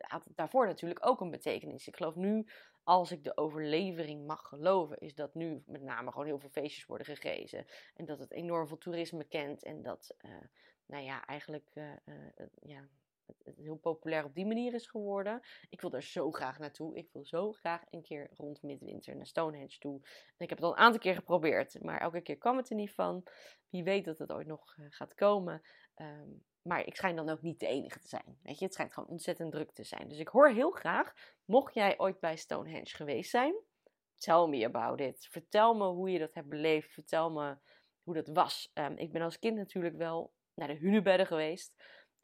had 0.00 0.28
daarvoor 0.34 0.66
natuurlijk 0.66 1.06
ook 1.06 1.20
een 1.20 1.30
betekenis. 1.30 1.88
Ik 1.88 1.96
geloof 1.96 2.14
nu 2.14 2.46
als 2.84 3.12
ik 3.12 3.24
de 3.24 3.36
overlevering 3.36 4.26
mag 4.26 4.48
geloven, 4.48 4.98
is 4.98 5.14
dat 5.14 5.34
nu 5.34 5.62
met 5.66 5.82
name 5.82 6.10
gewoon 6.10 6.26
heel 6.26 6.38
veel 6.38 6.50
feestjes 6.50 6.86
worden 6.86 7.06
gegeven. 7.06 7.66
En 7.94 8.04
dat 8.04 8.18
het 8.18 8.30
enorm 8.30 8.66
veel 8.68 8.78
toerisme 8.78 9.24
kent. 9.24 9.64
En 9.64 9.82
dat, 9.82 10.14
uh, 10.20 10.30
nou 10.86 11.04
ja, 11.04 11.24
eigenlijk 11.26 11.70
uh, 11.74 11.92
ja, 12.62 12.88
het, 13.26 13.56
heel 13.56 13.76
populair 13.76 14.24
op 14.24 14.34
die 14.34 14.46
manier 14.46 14.74
is 14.74 14.86
geworden. 14.86 15.40
Ik 15.70 15.80
wil 15.80 15.92
er 15.92 16.02
zo 16.02 16.30
graag 16.30 16.58
naartoe. 16.58 16.96
Ik 16.96 17.08
wil 17.12 17.24
zo 17.24 17.52
graag 17.52 17.82
een 17.90 18.02
keer 18.02 18.30
rond 18.34 18.62
midwinter 18.62 19.16
naar 19.16 19.26
Stonehenge 19.26 19.78
toe. 19.78 20.00
En 20.36 20.44
ik 20.44 20.48
heb 20.48 20.58
het 20.58 20.66
al 20.66 20.72
een 20.72 20.84
aantal 20.84 21.00
keer 21.00 21.14
geprobeerd, 21.14 21.82
maar 21.82 22.00
elke 22.00 22.20
keer 22.20 22.38
kwam 22.38 22.56
het 22.56 22.70
er 22.70 22.76
niet 22.76 22.94
van. 22.94 23.22
Wie 23.68 23.84
weet 23.84 24.04
dat 24.04 24.18
het 24.18 24.32
ooit 24.32 24.46
nog 24.46 24.74
gaat 24.88 25.14
komen. 25.14 25.62
Um, 25.96 26.44
maar 26.62 26.86
ik 26.86 26.96
schijn 26.96 27.16
dan 27.16 27.28
ook 27.28 27.42
niet 27.42 27.60
de 27.60 27.66
enige 27.66 27.98
te 27.98 28.08
zijn. 28.08 28.38
Weet 28.42 28.58
je, 28.58 28.64
het 28.64 28.74
schijnt 28.74 28.92
gewoon 28.92 29.08
ontzettend 29.08 29.52
druk 29.52 29.70
te 29.70 29.84
zijn. 29.84 30.08
Dus 30.08 30.18
ik 30.18 30.28
hoor 30.28 30.48
heel 30.48 30.70
graag, 30.70 31.12
mocht 31.44 31.74
jij 31.74 31.98
ooit 31.98 32.20
bij 32.20 32.36
Stonehenge 32.36 32.94
geweest 32.94 33.30
zijn, 33.30 33.54
tell 34.22 34.46
me 34.46 34.64
about 34.64 35.00
it. 35.00 35.26
Vertel 35.30 35.74
me 35.74 35.84
hoe 35.84 36.10
je 36.10 36.18
dat 36.18 36.34
hebt 36.34 36.48
beleefd. 36.48 36.92
Vertel 36.92 37.30
me 37.30 37.56
hoe 38.02 38.14
dat 38.14 38.28
was. 38.28 38.70
Ehm, 38.74 38.96
ik 38.96 39.12
ben 39.12 39.22
als 39.22 39.38
kind 39.38 39.56
natuurlijk 39.56 39.96
wel 39.96 40.32
naar 40.54 40.68
de 40.68 40.74
hunebedden 40.74 41.26
geweest. 41.26 41.74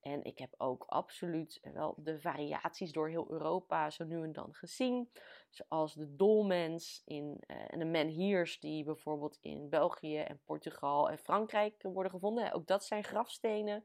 En 0.01 0.25
ik 0.25 0.39
heb 0.39 0.55
ook 0.57 0.85
absoluut 0.87 1.61
wel 1.73 1.95
de 1.97 2.21
variaties 2.21 2.93
door 2.93 3.09
heel 3.09 3.31
Europa 3.31 3.91
zo 3.91 4.05
nu 4.05 4.23
en 4.23 4.33
dan 4.33 4.55
gezien. 4.55 5.11
Zoals 5.51 5.95
de 5.95 6.17
dolmens 6.17 7.03
in, 7.05 7.45
uh, 7.47 7.57
en 7.69 7.79
de 7.79 7.85
menhirs 7.85 8.61
die 8.61 8.85
bijvoorbeeld 8.85 9.39
in 9.41 9.69
België 9.69 10.19
en 10.19 10.41
Portugal 10.45 11.11
en 11.11 11.19
Frankrijk 11.19 11.83
worden 11.83 12.13
gevonden. 12.13 12.53
Ook 12.53 12.67
dat 12.67 12.85
zijn 12.85 13.05
grafstenen. 13.05 13.85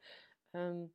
Ehm, 0.54 0.86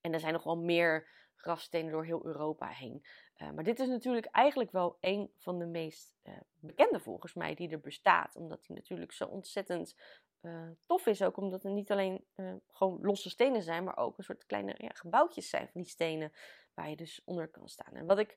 en 0.00 0.12
er 0.12 0.20
zijn 0.20 0.32
nog 0.32 0.44
wel 0.44 0.58
meer 0.58 1.08
grafstenen 1.36 1.92
door 1.92 2.04
heel 2.04 2.24
Europa 2.24 2.66
heen. 2.66 3.04
Uh, 3.36 3.50
maar 3.50 3.64
dit 3.64 3.78
is 3.78 3.88
natuurlijk 3.88 4.26
eigenlijk 4.26 4.70
wel 4.70 4.96
een 5.00 5.30
van 5.36 5.58
de 5.58 5.66
meest 5.66 6.16
uh, 6.22 6.34
bekende 6.54 7.00
volgens 7.00 7.34
mij 7.34 7.54
die 7.54 7.70
er 7.70 7.80
bestaat. 7.80 8.36
Omdat 8.36 8.64
die 8.64 8.76
natuurlijk 8.76 9.12
zo 9.12 9.24
ontzettend 9.24 9.96
uh, 10.40 10.68
tof 10.86 11.06
is 11.06 11.22
ook 11.22 11.36
omdat 11.36 11.64
er 11.64 11.70
niet 11.70 11.90
alleen 11.90 12.24
gewoon 12.68 12.98
losse 13.02 13.30
stenen 13.30 13.62
zijn, 13.62 13.84
maar 13.84 13.96
ook 13.96 14.18
een 14.18 14.24
soort 14.24 14.46
kleine 14.46 14.74
ja, 14.78 14.90
gebouwtjes 14.92 15.48
zijn 15.48 15.68
van 15.68 15.80
die 15.80 15.90
stenen 15.90 16.32
waar 16.74 16.90
je 16.90 16.96
dus 16.96 17.22
onder 17.24 17.48
kan 17.48 17.68
staan. 17.68 17.94
En 17.94 18.06
wat 18.06 18.18
ik 18.18 18.30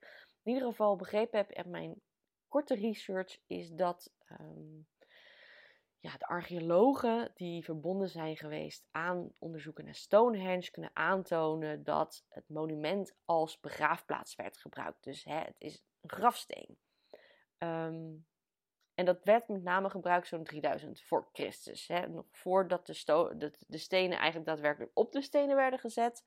in 0.43 0.53
ieder 0.53 0.67
geval 0.67 0.95
begrepen 0.95 1.37
heb 1.37 1.51
uit 1.51 1.65
mijn 1.69 2.01
korte 2.47 2.75
research 2.75 3.39
is 3.47 3.69
dat 3.69 4.13
um, 4.39 4.87
ja, 6.03 6.17
de 6.17 6.25
archeologen 6.25 7.31
die 7.35 7.63
verbonden 7.63 8.09
zijn 8.09 8.37
geweest 8.37 8.87
aan 8.91 9.33
onderzoeken 9.39 9.85
naar 9.85 9.95
Stonehenge 9.95 10.71
kunnen 10.71 10.91
aantonen 10.93 11.83
dat 11.83 12.25
het 12.29 12.49
monument 12.49 13.15
als 13.25 13.59
begraafplaats 13.59 14.35
werd 14.35 14.57
gebruikt. 14.57 15.03
Dus 15.03 15.23
hè, 15.23 15.39
het 15.39 15.55
is 15.57 15.83
een 16.01 16.09
grafsteen. 16.09 16.77
Um, 17.57 18.25
en 18.95 19.05
dat 19.05 19.23
werd 19.23 19.47
met 19.47 19.63
name 19.63 19.89
gebruikt 19.89 20.27
zo'n 20.27 20.43
3000 20.43 21.01
voor 21.01 21.29
Christus. 21.31 21.87
Hè? 21.87 22.07
Nog 22.07 22.25
voordat 22.31 22.85
de, 22.85 23.51
de, 23.67 23.77
stenen 23.77 24.17
eigenlijk 24.17 24.47
daadwerkelijk 24.47 24.91
op 24.93 25.11
de 25.11 25.21
stenen 25.21 25.55
werden 25.55 25.79
gezet. 25.79 26.23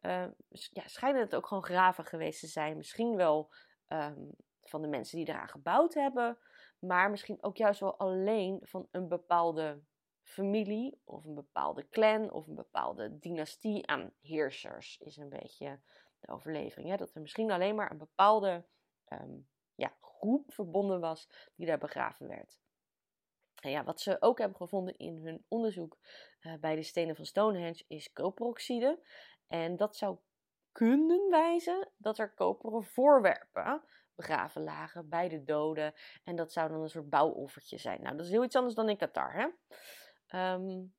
Uh, 0.00 0.26
ja, 0.48 0.82
schijnen 0.86 1.20
het 1.20 1.34
ook 1.34 1.46
gewoon 1.46 1.64
graven 1.64 2.04
geweest 2.04 2.40
te 2.40 2.46
zijn. 2.46 2.76
Misschien 2.76 3.16
wel 3.16 3.52
um, 3.88 4.30
van 4.62 4.82
de 4.82 4.88
mensen 4.88 5.18
die 5.18 5.28
eraan 5.28 5.48
gebouwd 5.48 5.94
hebben. 5.94 6.38
Maar 6.80 7.10
misschien 7.10 7.42
ook 7.42 7.56
juist 7.56 7.80
wel 7.80 7.98
alleen 7.98 8.60
van 8.62 8.88
een 8.90 9.08
bepaalde 9.08 9.82
familie. 10.22 11.00
Of 11.04 11.24
een 11.24 11.34
bepaalde 11.34 11.88
clan. 11.88 12.32
Of 12.32 12.46
een 12.46 12.54
bepaalde 12.54 13.18
dynastie 13.18 13.86
aan 13.86 14.12
heersers. 14.20 14.98
Is 14.98 15.16
een 15.16 15.28
beetje 15.28 15.80
de 16.20 16.28
overlevering. 16.28 16.90
Hè? 16.90 16.96
Dat 16.96 17.14
er 17.14 17.20
misschien 17.20 17.50
alleen 17.50 17.74
maar 17.74 17.90
een 17.90 17.98
bepaalde 17.98 18.64
um, 19.08 19.48
ja, 19.74 19.96
groep 20.00 20.52
verbonden 20.52 21.00
was 21.00 21.50
die 21.54 21.66
daar 21.66 21.78
begraven 21.78 22.28
werd. 22.28 22.60
En 23.60 23.70
ja, 23.70 23.84
wat 23.84 24.00
ze 24.00 24.16
ook 24.20 24.38
hebben 24.38 24.56
gevonden 24.56 24.96
in 24.96 25.24
hun 25.24 25.44
onderzoek 25.48 25.98
uh, 26.40 26.54
bij 26.60 26.74
de 26.74 26.82
stenen 26.82 27.16
van 27.16 27.24
Stonehenge 27.24 27.84
is 27.88 28.12
koperoxide. 28.12 29.06
En 29.46 29.76
dat 29.76 29.96
zou 29.96 30.18
kunnen 30.72 31.30
wijzen 31.30 31.88
dat 31.96 32.18
er 32.18 32.34
koperen 32.34 32.84
voorwerpen 32.84 33.82
begraven 34.20 34.62
lagen 34.62 35.08
bij 35.08 35.28
de 35.28 35.44
doden. 35.44 35.94
En 36.24 36.36
dat 36.36 36.52
zou 36.52 36.68
dan 36.68 36.80
een 36.80 36.88
soort 36.88 37.10
bouwoffertje 37.10 37.78
zijn. 37.78 38.02
Nou, 38.02 38.16
dat 38.16 38.26
is 38.26 38.32
heel 38.32 38.44
iets 38.44 38.56
anders 38.56 38.74
dan 38.74 38.88
in 38.88 38.96
Qatar. 38.96 39.32
Hè? 39.32 39.46
Um, 40.54 40.94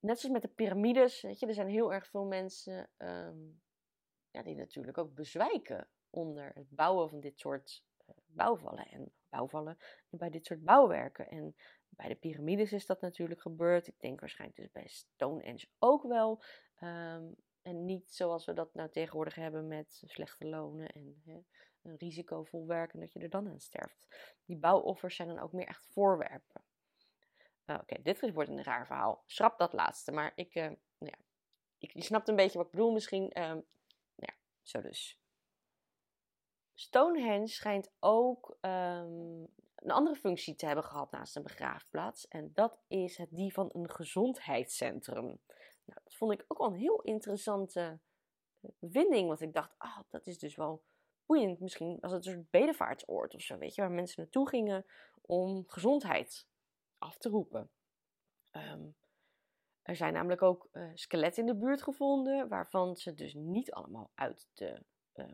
net 0.00 0.20
zoals 0.20 0.34
met 0.34 0.42
de 0.42 0.54
piramides, 0.54 1.22
weet 1.22 1.38
je, 1.38 1.46
er 1.46 1.54
zijn 1.54 1.68
heel 1.68 1.92
erg 1.92 2.06
veel 2.06 2.24
mensen 2.24 2.90
um, 2.98 3.62
ja, 4.30 4.42
die 4.42 4.56
natuurlijk 4.56 4.98
ook 4.98 5.14
bezwijken 5.14 5.88
onder 6.10 6.50
het 6.54 6.70
bouwen 6.70 7.08
van 7.08 7.20
dit 7.20 7.38
soort 7.38 7.84
bouwvallen 8.26 8.86
en 8.86 9.12
bouwvallen 9.28 9.78
en 10.10 10.18
bij 10.18 10.30
dit 10.30 10.46
soort 10.46 10.64
bouwwerken. 10.64 11.28
En 11.28 11.56
bij 11.88 12.08
de 12.08 12.14
piramides 12.14 12.72
is 12.72 12.86
dat 12.86 13.00
natuurlijk 13.00 13.40
gebeurd. 13.40 13.86
Ik 13.86 14.00
denk 14.00 14.20
waarschijnlijk 14.20 14.60
dus 14.60 14.70
bij 14.70 14.86
Stonehenge 14.86 15.68
ook 15.78 16.02
wel. 16.02 16.42
Um, 16.80 17.36
en 17.62 17.84
niet 17.84 18.12
zoals 18.12 18.44
we 18.44 18.52
dat 18.52 18.74
nou 18.74 18.90
tegenwoordig 18.90 19.34
hebben 19.34 19.66
met 19.68 20.02
slechte 20.06 20.46
lonen 20.46 20.88
en 20.88 21.22
hè, 21.24 21.38
risicovol 21.84 22.66
werken 22.66 23.00
dat 23.00 23.12
je 23.12 23.18
er 23.18 23.30
dan 23.30 23.48
aan 23.48 23.60
sterft. 23.60 24.06
Die 24.44 24.56
bouwoffers 24.56 25.16
zijn 25.16 25.28
dan 25.28 25.38
ook 25.38 25.52
meer 25.52 25.66
echt 25.66 25.86
voorwerpen. 25.86 26.62
Uh, 27.66 27.78
Oké, 27.80 28.02
dit 28.02 28.32
wordt 28.32 28.50
een 28.50 28.62
raar 28.62 28.86
verhaal. 28.86 29.22
Schrap 29.26 29.58
dat 29.58 29.72
laatste, 29.72 30.12
maar 30.12 30.32
ik, 30.34 30.54
uh, 30.54 30.70
ja, 30.98 31.18
ik, 31.78 31.92
je 31.92 32.02
snapt 32.02 32.28
een 32.28 32.36
beetje 32.36 32.58
wat 32.58 32.66
ik 32.66 32.72
bedoel 32.72 32.92
misschien. 32.92 33.38
Uh, 33.38 33.56
ja, 34.14 34.34
zo 34.62 34.80
dus. 34.80 35.18
Stonehenge 36.74 37.46
schijnt 37.46 37.92
ook 38.00 38.56
um, 38.60 39.48
een 39.74 39.90
andere 39.90 40.16
functie 40.16 40.54
te 40.54 40.66
hebben 40.66 40.84
gehad 40.84 41.10
naast 41.10 41.36
een 41.36 41.42
begraafplaats. 41.42 42.28
En 42.28 42.50
dat 42.54 42.78
is 42.88 43.16
het 43.16 43.28
die 43.30 43.52
van 43.52 43.70
een 43.72 43.90
gezondheidscentrum. 43.90 45.24
Nou, 45.84 46.00
dat 46.04 46.14
vond 46.14 46.32
ik 46.32 46.44
ook 46.48 46.58
wel 46.58 46.66
een 46.66 46.78
heel 46.78 47.00
interessante 47.02 47.98
bevinding. 48.60 49.28
Want 49.28 49.40
ik 49.40 49.52
dacht, 49.52 49.74
ah, 49.78 49.98
dat 50.10 50.26
is 50.26 50.38
dus 50.38 50.56
wel 50.56 50.82
Misschien 51.58 51.98
was 52.00 52.12
het 52.12 52.26
een 52.26 52.32
soort 52.32 52.50
bedevaartsoord 52.50 53.34
of 53.34 53.42
zo, 53.42 53.58
weet 53.58 53.74
je. 53.74 53.80
Waar 53.80 53.90
mensen 53.90 54.22
naartoe 54.22 54.48
gingen 54.48 54.84
om 55.20 55.64
gezondheid 55.66 56.46
af 56.98 57.18
te 57.18 57.28
roepen. 57.28 57.70
Um, 58.52 58.94
er 59.82 59.96
zijn 59.96 60.12
namelijk 60.12 60.42
ook 60.42 60.68
uh, 60.72 60.90
skeletten 60.94 61.46
in 61.46 61.52
de 61.52 61.58
buurt 61.58 61.82
gevonden. 61.82 62.48
Waarvan 62.48 62.96
ze 62.96 63.14
dus 63.14 63.34
niet 63.34 63.72
allemaal 63.72 64.10
uit 64.14 64.48
de... 64.54 64.82
Uh, 65.14 65.26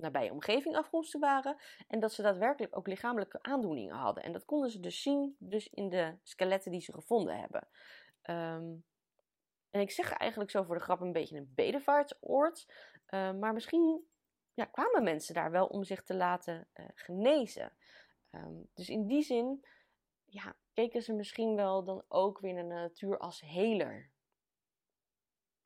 nabije 0.00 0.30
omgeving 0.30 0.76
afkomstig 0.76 1.20
waren. 1.20 1.56
En 1.88 2.00
dat 2.00 2.12
ze 2.12 2.22
daadwerkelijk 2.22 2.76
ook 2.76 2.86
lichamelijke 2.86 3.38
aandoeningen 3.42 3.96
hadden. 3.96 4.22
En 4.22 4.32
dat 4.32 4.44
konden 4.44 4.70
ze 4.70 4.80
dus 4.80 5.02
zien 5.02 5.36
dus 5.38 5.68
in 5.68 5.88
de 5.88 6.14
skeletten 6.22 6.70
die 6.70 6.80
ze 6.80 6.92
gevonden 6.92 7.38
hebben. 7.38 7.68
Um, 8.22 8.84
en 9.70 9.80
ik 9.80 9.90
zeg 9.90 10.12
eigenlijk 10.12 10.50
zo 10.50 10.62
voor 10.62 10.74
de 10.74 10.80
grap 10.80 11.00
een 11.00 11.12
beetje 11.12 11.36
een 11.36 11.52
bedevaartsoord. 11.54 12.66
Uh, 13.10 13.32
maar 13.32 13.52
misschien 13.52 14.08
ja, 14.54 14.64
kwamen 14.64 15.02
mensen 15.02 15.34
daar 15.34 15.50
wel 15.50 15.66
om 15.66 15.84
zich 15.84 16.02
te 16.02 16.14
laten 16.14 16.68
uh, 16.74 16.86
genezen. 16.94 17.72
Um, 18.30 18.68
dus 18.74 18.88
in 18.88 19.06
die 19.06 19.22
zin 19.22 19.64
ja, 20.24 20.56
keken 20.72 21.02
ze 21.02 21.12
misschien 21.12 21.56
wel 21.56 21.84
dan 21.84 22.04
ook 22.08 22.38
weer 22.38 22.54
naar 22.54 22.68
de 22.68 22.74
natuur 22.74 23.18
als 23.18 23.40
heler. 23.40 24.10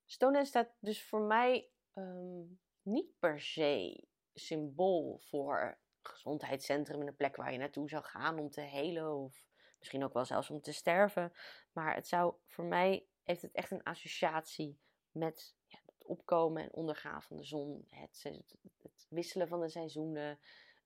Stonehenge 0.04 0.48
staat 0.48 0.70
dus 0.78 1.04
voor 1.04 1.20
mij 1.20 1.70
um, 1.94 2.60
niet 2.82 3.18
per 3.18 3.40
se 3.40 4.04
symbool 4.34 5.18
voor 5.18 5.78
gezondheidscentrum 6.02 7.00
en 7.00 7.06
een 7.06 7.16
plek 7.16 7.36
waar 7.36 7.52
je 7.52 7.58
naartoe 7.58 7.88
zou 7.88 8.04
gaan 8.04 8.38
om 8.38 8.50
te 8.50 8.60
helen 8.60 9.14
of 9.14 9.44
misschien 9.78 10.04
ook 10.04 10.12
wel 10.12 10.24
zelfs 10.24 10.50
om 10.50 10.60
te 10.60 10.72
sterven. 10.72 11.32
Maar 11.72 11.94
het 11.94 12.06
zou 12.06 12.34
voor 12.46 12.64
mij 12.64 13.06
heeft 13.22 13.42
het 13.42 13.52
echt 13.52 13.70
een 13.70 13.82
associatie 13.82 14.78
met 15.10 15.56
opkomen 16.04 16.62
en 16.62 16.73
ondergaan 16.73 17.23
van 17.23 17.37
de 17.37 17.44
zon, 17.44 17.87
het, 17.88 18.23
het, 18.82 19.06
wisselen 19.08 19.49
van 19.49 19.61
de 19.61 19.68
seizoenen 19.68 20.38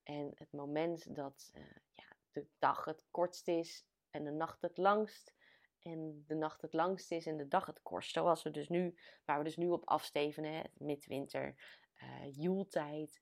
en 0.02 0.32
het 0.34 0.52
moment 0.52 1.14
dat 1.14 1.50
uh, 1.54 1.62
ja, 1.92 2.16
de 2.32 2.46
dag 2.58 2.84
het 2.84 3.06
kortst 3.10 3.48
is 3.48 3.87
en 4.10 4.25
de 4.25 4.30
nacht 4.30 4.62
het 4.62 4.76
langst. 4.76 5.37
En 5.78 6.25
de 6.26 6.34
nacht 6.34 6.62
het 6.62 6.72
langst 6.72 7.10
is 7.10 7.26
en 7.26 7.37
de 7.37 7.48
dag 7.48 7.66
het 7.66 7.82
kortst. 7.82 8.12
Zoals 8.12 8.42
we 8.42 8.50
dus 8.50 8.68
nu, 8.68 8.98
waar 9.25 9.38
we 9.38 9.44
dus 9.44 9.56
nu 9.56 9.68
op 9.68 9.88
afstevenen, 9.88 10.52
het 10.54 10.80
midwinter 10.80 11.54
uh, 12.02 12.44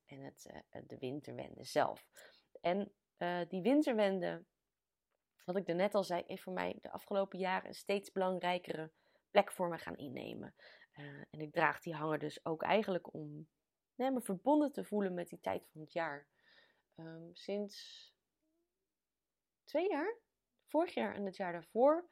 en 0.07 0.21
het, 0.21 0.49
uh, 0.51 0.83
de 0.87 0.99
winterwende 0.99 1.65
zelf. 1.65 2.07
En 2.61 2.93
die 3.49 3.63
winterwende, 3.63 4.45
wat 5.45 5.57
ik 5.57 5.69
er 5.69 5.75
net 5.75 5.95
al 5.95 6.05
zei, 6.05 6.23
heeft 6.27 6.43
voor 6.43 6.53
mij 6.53 6.79
de 6.83 6.91
afgelopen 6.91 7.39
jaren 7.39 7.69
een 7.69 7.75
steeds 7.75 8.13
belangrijkere 8.13 8.91
plek 9.31 9.53
voor 9.53 9.69
me 9.69 9.79
gaan 9.79 9.97
innemen. 9.97 10.55
En 11.31 11.41
ik 11.41 11.53
draag 11.53 11.81
die 11.81 11.95
hanger 11.95 12.19
dus 12.19 12.45
ook 12.45 12.63
eigenlijk 12.63 13.15
om 13.15 13.49
me 13.97 14.21
verbonden 14.21 14.73
te 14.73 14.85
voelen 14.85 15.15
met 15.15 15.29
die 15.29 15.41
tijd 15.41 15.69
van 15.73 15.81
het 15.81 15.93
jaar. 15.93 16.27
Um, 16.97 17.31
sinds 17.33 18.15
twee 19.65 19.89
jaar, 19.89 20.17
vorig 20.67 20.95
jaar 20.95 21.15
en 21.15 21.25
het 21.25 21.37
jaar 21.37 21.53
daarvoor, 21.53 22.09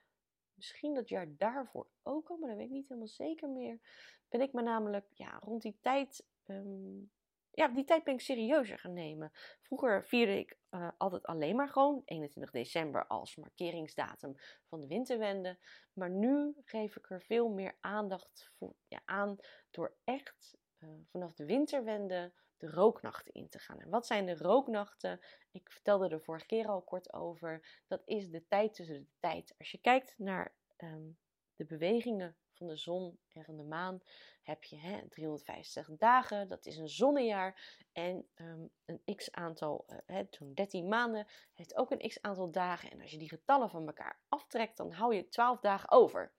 misschien 0.55 0.95
dat 0.95 1.09
jaar 1.09 1.37
daarvoor 1.37 1.89
ook 2.03 2.29
al, 2.29 2.37
maar 2.37 2.49
dat 2.49 2.59
weet 2.59 2.67
ik 2.67 2.73
niet 2.73 2.89
helemaal 2.89 3.09
zeker 3.09 3.49
meer, 3.49 3.81
ben 4.29 4.41
ik 4.41 4.53
me 4.53 4.63
namelijk 4.63 5.07
ja, 5.13 5.39
rond 5.39 5.63
die 5.63 5.79
tijd 5.81 6.27
um, 6.45 7.11
ja, 7.55 7.69
die 7.69 7.85
tijd 7.85 8.05
ben 8.05 8.15
ik 8.15 8.21
serieuzer 8.21 8.79
gaan 8.79 8.93
nemen. 8.93 9.33
Vroeger 9.63 10.05
vierde 10.05 10.39
ik 10.39 10.59
uh, 10.71 10.89
altijd 10.99 11.27
alleen 11.27 11.57
maar 11.57 11.69
gewoon 11.69 12.03
21 12.05 12.51
december 12.51 13.07
als 13.07 13.37
markeringsdatum 13.37 14.35
van 14.69 14.81
de 14.81 14.87
winterwende. 14.87 15.59
Maar 15.93 16.11
nu 16.11 16.55
geef 16.65 16.97
ik 16.97 17.11
er 17.11 17.23
veel 17.23 17.49
meer 17.49 17.77
aandacht 17.81 18.51
voor, 18.59 18.75
ja, 18.89 19.03
aan 19.05 19.37
door 19.71 19.97
echt 20.05 20.57
uh, 20.79 20.91
vanaf 21.11 21.35
de 21.35 21.45
winterwende 21.45 22.33
de 22.57 22.71
rooknachten 22.71 23.33
in 23.33 23.49
te 23.49 23.59
gaan. 23.59 23.81
En 23.81 23.91
wat 23.91 24.07
zijn 24.07 24.27
de 24.27 24.37
rooknachten? 24.37 25.21
Ik 25.51 25.71
vertelde 25.71 26.09
er 26.09 26.23
vorige 26.23 26.47
keer 26.47 26.67
al 26.67 26.83
kort 26.83 27.13
over. 27.13 27.83
Dat 27.87 28.03
is 28.05 28.31
de 28.31 28.47
tijd 28.47 28.75
tussen 28.75 29.01
de 29.01 29.11
tijd. 29.21 29.55
Als 29.59 29.71
je 29.71 29.79
kijkt 29.79 30.15
naar 30.19 30.55
um, 30.77 31.19
de 31.57 31.65
bewegingen 31.65 32.37
van 32.55 32.67
de 32.67 32.77
zon 32.77 33.19
en 33.33 33.45
van 33.45 33.57
de 33.57 33.63
maan 33.63 34.01
heb 34.43 34.65
je 34.65 34.77
hè, 34.77 35.09
365 35.09 35.97
dagen, 35.97 36.49
dat 36.49 36.67
is 36.67 36.77
een 36.77 36.89
zonnejaar. 36.89 37.83
En 37.93 38.29
um, 38.35 38.71
een 38.85 39.17
x 39.17 39.33
aantal, 39.33 39.87
uh, 40.07 40.19
zo'n 40.31 40.55
13 40.55 40.89
maanden, 40.89 41.27
heeft 41.53 41.77
ook 41.77 41.91
een 41.91 42.09
x 42.09 42.23
aantal 42.23 42.51
dagen. 42.51 42.91
En 42.91 43.01
als 43.01 43.11
je 43.11 43.19
die 43.19 43.29
getallen 43.29 43.71
van 43.71 43.87
elkaar 43.87 44.21
aftrekt, 44.29 44.77
dan 44.77 44.93
hou 44.93 45.15
je 45.15 45.29
12 45.29 45.61
dagen 45.61 45.91
over. 45.91 46.33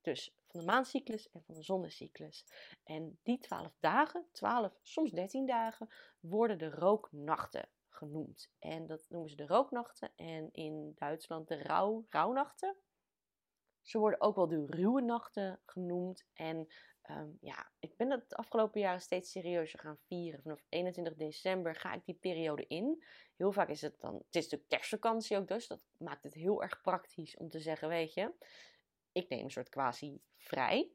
Dus 0.00 0.34
van 0.46 0.60
de 0.60 0.66
maancyclus 0.66 1.30
en 1.30 1.42
van 1.42 1.54
de 1.54 1.62
zonnecyclus. 1.62 2.44
En 2.84 3.18
die 3.22 3.38
12 3.38 3.76
dagen, 3.80 4.26
12, 4.32 4.78
soms 4.82 5.10
13 5.10 5.46
dagen, 5.46 5.88
worden 6.20 6.58
de 6.58 6.70
rooknachten 6.70 7.68
genoemd. 7.88 8.50
En 8.58 8.86
dat 8.86 9.06
noemen 9.08 9.30
ze 9.30 9.36
de 9.36 9.46
rooknachten 9.46 10.12
en 10.16 10.52
in 10.52 10.92
Duitsland 10.94 11.48
de 11.48 11.62
rouw, 11.62 12.06
rouwnachten. 12.08 12.76
Ze 13.90 13.98
worden 13.98 14.20
ook 14.20 14.36
wel 14.36 14.48
de 14.48 14.66
ruwe 14.66 15.00
nachten 15.00 15.60
genoemd. 15.66 16.24
En 16.34 16.72
um, 17.10 17.38
ja, 17.40 17.70
ik 17.78 17.96
ben 17.96 18.10
het 18.10 18.34
afgelopen 18.34 18.80
jaren 18.80 19.00
steeds 19.00 19.30
serieuzer 19.30 19.78
gaan 19.78 19.98
vieren. 20.06 20.42
Vanaf 20.42 20.64
21 20.68 21.14
december 21.14 21.74
ga 21.74 21.92
ik 21.92 22.04
die 22.04 22.14
periode 22.14 22.66
in. 22.66 23.04
Heel 23.36 23.52
vaak 23.52 23.68
is 23.68 23.80
het 23.80 24.00
dan, 24.00 24.14
het 24.14 24.36
is 24.36 24.48
de 24.48 24.64
kerstvakantie 24.68 25.36
ook 25.36 25.48
dus. 25.48 25.66
Dat 25.66 25.80
maakt 25.96 26.22
het 26.22 26.34
heel 26.34 26.62
erg 26.62 26.80
praktisch 26.80 27.36
om 27.36 27.48
te 27.48 27.60
zeggen, 27.60 27.88
weet 27.88 28.14
je, 28.14 28.32
ik 29.12 29.28
neem 29.28 29.44
een 29.44 29.50
soort 29.50 29.68
quasi 29.68 30.20
vrij. 30.36 30.90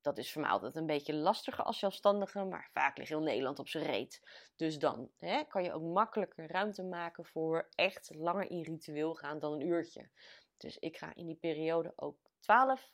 Dat 0.00 0.18
is 0.18 0.32
voor 0.32 0.42
mij 0.42 0.50
altijd 0.50 0.76
een 0.76 0.86
beetje 0.86 1.14
lastiger 1.14 1.64
als 1.64 1.78
zelfstandige, 1.78 2.44
maar 2.44 2.68
vaak 2.72 2.96
ligt 2.98 3.08
heel 3.08 3.22
Nederland 3.22 3.58
op 3.58 3.68
zijn 3.68 3.84
reet. 3.84 4.20
Dus 4.56 4.78
dan 4.78 5.10
hè, 5.18 5.44
kan 5.44 5.62
je 5.62 5.72
ook 5.72 5.82
makkelijker 5.82 6.50
ruimte 6.50 6.82
maken 6.82 7.24
voor 7.24 7.68
echt 7.74 8.14
langer 8.14 8.50
in 8.50 8.62
ritueel 8.62 9.14
gaan 9.14 9.38
dan 9.38 9.52
een 9.52 9.66
uurtje. 9.66 10.10
Dus 10.58 10.78
ik 10.78 10.96
ga 10.96 11.14
in 11.14 11.26
die 11.26 11.36
periode 11.36 11.92
ook 11.96 12.30
12 12.38 12.92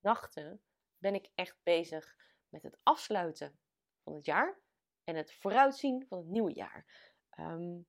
nachten 0.00 0.62
ben 0.98 1.14
ik 1.14 1.30
echt 1.34 1.56
bezig 1.62 2.16
met 2.48 2.62
het 2.62 2.78
afsluiten 2.82 3.58
van 4.02 4.14
het 4.14 4.24
jaar 4.24 4.60
en 5.04 5.16
het 5.16 5.32
vooruitzien 5.32 6.06
van 6.06 6.18
het 6.18 6.26
nieuwe 6.26 6.52
jaar. 6.52 6.86
Ehm, 7.30 7.80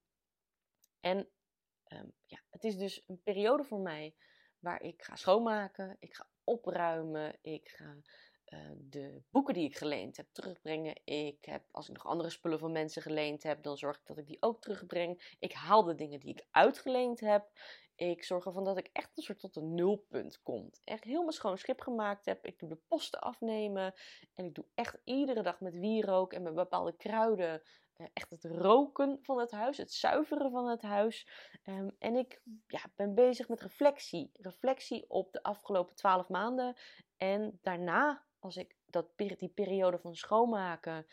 en 0.99 1.29
um, 1.87 2.13
ja, 2.25 2.43
het 2.49 2.63
is 2.63 2.77
dus 2.77 3.03
een 3.07 3.21
periode 3.23 3.63
voor 3.63 3.79
mij 3.79 4.15
waar 4.59 4.81
ik 4.81 5.03
ga 5.03 5.15
schoonmaken, 5.15 5.97
ik 5.99 6.15
ga 6.15 6.29
opruimen, 6.43 7.37
ik 7.41 7.69
ga 7.69 7.97
uh, 8.47 8.71
de 8.77 9.21
boeken 9.29 9.53
die 9.53 9.65
ik 9.65 9.77
geleend 9.77 10.17
heb 10.17 10.27
terugbrengen. 10.31 11.01
Ik 11.03 11.45
heb, 11.45 11.63
als 11.71 11.87
ik 11.89 11.93
nog 11.93 12.05
andere 12.05 12.29
spullen 12.29 12.59
van 12.59 12.71
mensen 12.71 13.01
geleend 13.01 13.43
heb, 13.43 13.63
dan 13.63 13.77
zorg 13.77 13.97
ik 13.97 14.05
dat 14.05 14.17
ik 14.17 14.27
die 14.27 14.41
ook 14.41 14.61
terugbreng. 14.61 15.35
Ik 15.39 15.53
haal 15.53 15.83
de 15.83 15.95
dingen 15.95 16.19
die 16.19 16.29
ik 16.29 16.45
uitgeleend 16.51 17.19
heb. 17.19 17.51
Ik 17.97 18.23
zorg 18.23 18.45
ervan 18.45 18.63
dat 18.63 18.77
ik 18.77 18.89
echt 18.93 19.17
een 19.17 19.23
soort 19.23 19.39
tot 19.39 19.55
een 19.55 19.73
nulpunt 19.73 20.41
kom. 20.43 20.69
Echt 20.83 21.03
helemaal 21.03 21.31
schoon 21.31 21.57
schip 21.57 21.81
gemaakt 21.81 22.25
heb. 22.25 22.45
Ik 22.45 22.59
doe 22.59 22.69
de 22.69 22.79
posten 22.87 23.21
afnemen. 23.21 23.93
En 24.35 24.45
ik 24.45 24.55
doe 24.55 24.65
echt 24.75 24.97
iedere 25.03 25.41
dag 25.41 25.59
met 25.59 25.73
wierook 25.73 26.33
en 26.33 26.43
met 26.43 26.55
bepaalde 26.55 26.95
kruiden. 26.95 27.61
Uh, 27.97 28.07
echt 28.13 28.29
het 28.29 28.45
roken 28.45 29.19
van 29.21 29.39
het 29.39 29.51
huis, 29.51 29.77
het 29.77 29.91
zuiveren 29.91 30.51
van 30.51 30.67
het 30.67 30.81
huis. 30.81 31.27
Um, 31.65 31.95
en 31.99 32.15
ik 32.15 32.41
ja, 32.67 32.81
ben 32.95 33.15
bezig 33.15 33.47
met 33.47 33.61
reflectie. 33.61 34.29
Reflectie 34.33 35.09
op 35.09 35.31
de 35.31 35.43
afgelopen 35.43 35.95
twaalf 35.95 36.29
maanden. 36.29 36.75
En 37.17 37.59
daarna, 37.61 38.25
als 38.39 38.57
ik 38.57 38.75
dat, 38.85 39.07
die 39.15 39.51
periode 39.53 39.99
van 39.99 40.15
schoonmaken 40.15 41.07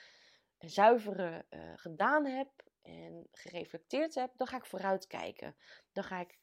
en 0.59 0.71
zuiveren 0.71 1.47
uh, 1.51 1.73
gedaan 1.75 2.27
heb 2.27 2.49
en 2.83 3.29
gereflecteerd 3.33 4.15
heb, 4.15 4.31
dan 4.37 4.47
ga 4.47 4.57
ik 4.57 4.67
vooruit 4.67 5.07
kijken. 5.07 5.57
Dan 5.93 6.05
ga 6.05 6.21
ik 6.21 6.39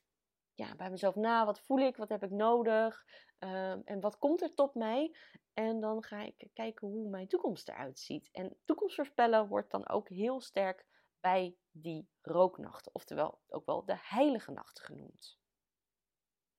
ja, 0.62 0.76
bij 0.76 0.90
mezelf 0.90 1.16
na. 1.16 1.46
Wat 1.46 1.60
voel 1.60 1.80
ik? 1.80 1.98
Wat 1.98 2.10
heb 2.10 2.24
ik 2.24 2.32
nodig? 2.32 3.06
Um, 3.40 3.82
en 3.86 4.00
wat 4.00 4.18
komt 4.18 4.42
er 4.42 4.54
tot 4.54 4.76
mij? 4.76 5.16
En 5.54 5.80
dan 5.80 6.04
ga 6.04 6.22
ik 6.22 6.50
kijken 6.54 6.88
hoe 6.88 7.10
mijn 7.10 7.28
toekomst 7.28 7.70
eruit 7.70 8.00
ziet. 8.00 8.30
En 8.32 8.58
toekomst 8.66 8.96
voorspellen 8.96 9.48
wordt 9.48 9.72
dan 9.72 9.90
ook 9.90 10.10
heel 10.10 10.42
sterk 10.42 10.86
bij 11.20 11.56
die 11.72 12.10
rooknachten. 12.22 12.96
Oftewel 12.96 13.42
ook 13.48 13.66
wel 13.66 13.86
de 13.86 13.98
heilige 14.02 14.52
nachten 14.52 14.84
genoemd. 14.84 15.40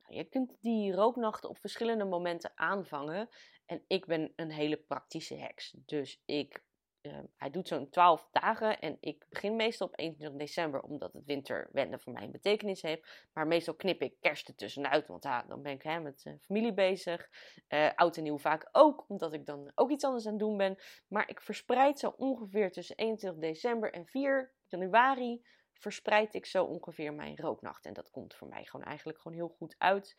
Nou, 0.02 0.16
je 0.16 0.24
kunt 0.24 0.56
die 0.60 0.92
rooknachten 0.92 1.48
op 1.48 1.58
verschillende 1.58 2.04
momenten 2.04 2.52
aanvangen. 2.54 3.28
En 3.66 3.84
ik 3.86 4.06
ben 4.06 4.32
een 4.36 4.50
hele 4.50 4.76
praktische 4.76 5.34
heks. 5.34 5.76
Dus 5.84 6.22
ik 6.24 6.64
Ehm, 7.02 7.24
hij 7.36 7.50
doet 7.50 7.68
zo'n 7.68 7.90
12 7.90 8.28
dagen 8.32 8.80
en 8.80 8.96
ik 9.00 9.26
begin 9.28 9.56
meestal 9.56 9.86
op 9.86 9.98
21 9.98 10.38
december, 10.38 10.80
omdat 10.80 11.12
het 11.12 11.24
winterwende 11.24 11.98
voor 11.98 12.12
mij 12.12 12.22
een 12.22 12.30
betekenis 12.30 12.82
heeft. 12.82 13.28
Maar 13.32 13.46
meestal 13.46 13.74
knip 13.74 14.02
ik 14.02 14.20
kerst 14.20 14.48
er 14.48 14.54
tussenuit, 14.54 15.06
want 15.06 15.22
dan 15.22 15.62
ben 15.62 15.72
ik 15.72 15.82
hè, 15.82 16.00
met 16.00 16.24
uh, 16.24 16.34
familie 16.40 16.74
bezig. 16.74 17.28
Uh, 17.68 17.90
oud 17.94 18.16
en 18.16 18.22
nieuw 18.22 18.38
vaak 18.38 18.68
ook, 18.72 19.04
omdat 19.08 19.32
ik 19.32 19.46
dan 19.46 19.72
ook 19.74 19.90
iets 19.90 20.04
anders 20.04 20.26
aan 20.26 20.32
het 20.32 20.40
doen 20.40 20.56
ben. 20.56 20.78
Maar 21.08 21.28
ik 21.28 21.40
verspreid 21.40 21.98
zo 21.98 22.14
ongeveer 22.16 22.72
tussen 22.72 22.96
21 22.96 23.40
december 23.40 23.92
en 23.92 24.06
4 24.06 24.52
januari, 24.66 25.44
verspreid 25.72 26.34
ik 26.34 26.46
zo 26.46 26.64
ongeveer 26.64 27.14
mijn 27.14 27.36
rooknacht. 27.36 27.84
En 27.84 27.92
dat 27.92 28.10
komt 28.10 28.34
voor 28.34 28.48
mij 28.48 28.64
gewoon 28.64 28.86
eigenlijk 28.86 29.20
gewoon 29.20 29.36
heel 29.36 29.54
goed 29.58 29.74
uit. 29.78 30.14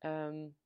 Um, 0.00 0.56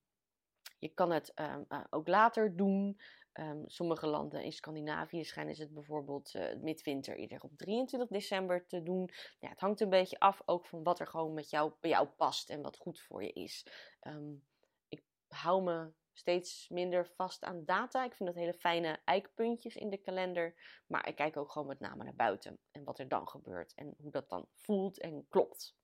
je 0.79 0.89
kan 0.89 1.11
het 1.11 1.33
um, 1.35 1.65
uh, 1.69 1.81
ook 1.91 2.09
later 2.09 2.57
doen. 2.57 3.01
Um, 3.35 3.63
sommige 3.67 4.07
landen 4.07 4.43
in 4.43 4.53
Scandinavië 4.53 5.25
schijnen 5.25 5.55
ze 5.55 5.63
het 5.63 5.75
bijvoorbeeld 5.75 6.35
uh, 6.35 6.55
midwinter 6.57 7.17
eerder 7.17 7.43
op 7.43 7.57
23 7.57 8.09
december 8.09 8.67
te 8.67 8.83
doen. 8.83 9.11
Ja, 9.39 9.49
het 9.49 9.61
hangt 9.61 9.81
een 9.81 9.91
beetje 9.91 10.19
af 10.19 10.43
ook 10.45 10.67
van 10.67 10.83
wat 10.83 11.01
er 11.01 11.07
gewoon 11.07 11.35
met 11.35 11.51
jou, 11.51 11.73
bij 11.81 11.91
jou 11.91 12.07
past 12.07 12.51
en 12.51 12.63
wat 12.63 12.77
goed 12.77 13.01
voor 13.01 13.23
je 13.23 13.33
is. 13.33 13.67
Um, 14.03 14.45
ik 14.89 15.03
hou 15.29 15.63
me 15.63 15.93
steeds 16.13 16.69
minder 16.69 17.07
vast 17.07 17.45
aan 17.45 17.65
data. 17.65 18.05
Ik 18.05 18.15
vind 18.15 18.29
dat 18.29 18.39
hele 18.39 18.55
fijne 18.55 19.01
eikpuntjes 19.05 19.77
in 19.77 19.91
de 19.91 19.99
kalender. 19.99 20.55
Maar 20.87 21.09
ik 21.09 21.17
kijk 21.17 21.37
ook 21.37 21.51
gewoon 21.51 21.69
met 21.69 21.81
name 21.81 22.05
naar 22.05 22.15
buiten 22.15 22.59
en 22.71 22.85
wat 22.85 22.99
er 22.99 23.09
dan 23.09 23.29
gebeurt 23.29 23.75
en 23.75 23.95
hoe 23.99 24.11
dat 24.11 24.29
dan 24.29 24.47
voelt 24.55 25.01
en 25.01 25.27
klopt. 25.29 25.79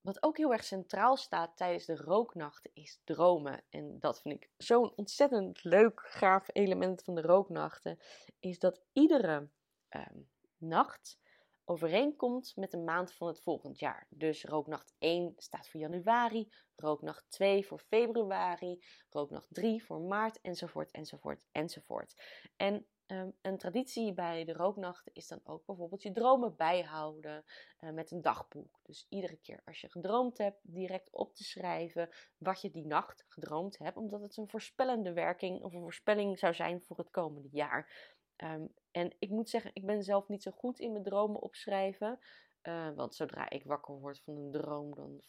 Wat 0.00 0.22
ook 0.22 0.36
heel 0.36 0.52
erg 0.52 0.64
centraal 0.64 1.16
staat 1.16 1.56
tijdens 1.56 1.84
de 1.84 1.96
rooknachten 1.96 2.70
is 2.74 3.00
dromen. 3.04 3.64
En 3.70 3.98
dat 3.98 4.20
vind 4.20 4.34
ik 4.34 4.50
zo'n 4.56 4.92
ontzettend 4.96 5.64
leuk, 5.64 6.00
gaaf 6.04 6.48
element 6.52 7.02
van 7.02 7.14
de 7.14 7.22
rooknachten. 7.22 7.98
Is 8.38 8.58
dat 8.58 8.80
iedere 8.92 9.48
um, 9.90 10.30
nacht 10.56 11.18
overeenkomt 11.64 12.52
met 12.56 12.70
de 12.70 12.78
maand 12.78 13.12
van 13.12 13.26
het 13.26 13.40
volgend 13.40 13.78
jaar. 13.78 14.06
Dus 14.10 14.44
rooknacht 14.44 14.94
1 14.98 15.34
staat 15.36 15.68
voor 15.68 15.80
januari, 15.80 16.52
rooknacht 16.76 17.24
2 17.28 17.66
voor 17.66 17.78
februari, 17.78 18.84
rooknacht 19.10 19.46
3 19.50 19.84
voor 19.84 20.00
maart, 20.00 20.40
enzovoort, 20.40 20.90
enzovoort, 20.90 21.40
enzovoort. 21.52 22.22
En 22.56 22.86
Um, 23.12 23.34
een 23.42 23.58
traditie 23.58 24.12
bij 24.12 24.44
de 24.44 24.52
rooknachten 24.52 25.14
is 25.14 25.28
dan 25.28 25.40
ook 25.44 25.66
bijvoorbeeld 25.66 26.02
je 26.02 26.12
dromen 26.12 26.56
bijhouden 26.56 27.44
uh, 27.80 27.90
met 27.90 28.10
een 28.10 28.22
dagboek. 28.22 28.80
Dus 28.82 29.06
iedere 29.08 29.36
keer 29.36 29.62
als 29.64 29.80
je 29.80 29.88
gedroomd 29.88 30.38
hebt, 30.38 30.58
direct 30.62 31.10
op 31.10 31.34
te 31.34 31.44
schrijven 31.44 32.08
wat 32.38 32.60
je 32.60 32.70
die 32.70 32.86
nacht 32.86 33.24
gedroomd 33.28 33.78
hebt, 33.78 33.96
omdat 33.96 34.20
het 34.20 34.36
een 34.36 34.48
voorspellende 34.48 35.12
werking 35.12 35.62
of 35.62 35.72
een 35.72 35.80
voorspelling 35.80 36.38
zou 36.38 36.54
zijn 36.54 36.82
voor 36.82 36.96
het 36.96 37.10
komende 37.10 37.48
jaar. 37.52 37.92
Um, 38.36 38.74
en 38.90 39.14
ik 39.18 39.30
moet 39.30 39.50
zeggen, 39.50 39.70
ik 39.74 39.86
ben 39.86 40.02
zelf 40.02 40.28
niet 40.28 40.42
zo 40.42 40.50
goed 40.50 40.78
in 40.78 40.92
mijn 40.92 41.04
dromen 41.04 41.40
opschrijven. 41.40 42.18
Uh, 42.62 42.90
want 42.94 43.14
zodra 43.14 43.50
ik 43.50 43.64
wakker 43.64 43.94
word 43.94 44.20
van 44.20 44.36
een 44.36 44.50
droom, 44.50 44.94
dan 44.94 45.22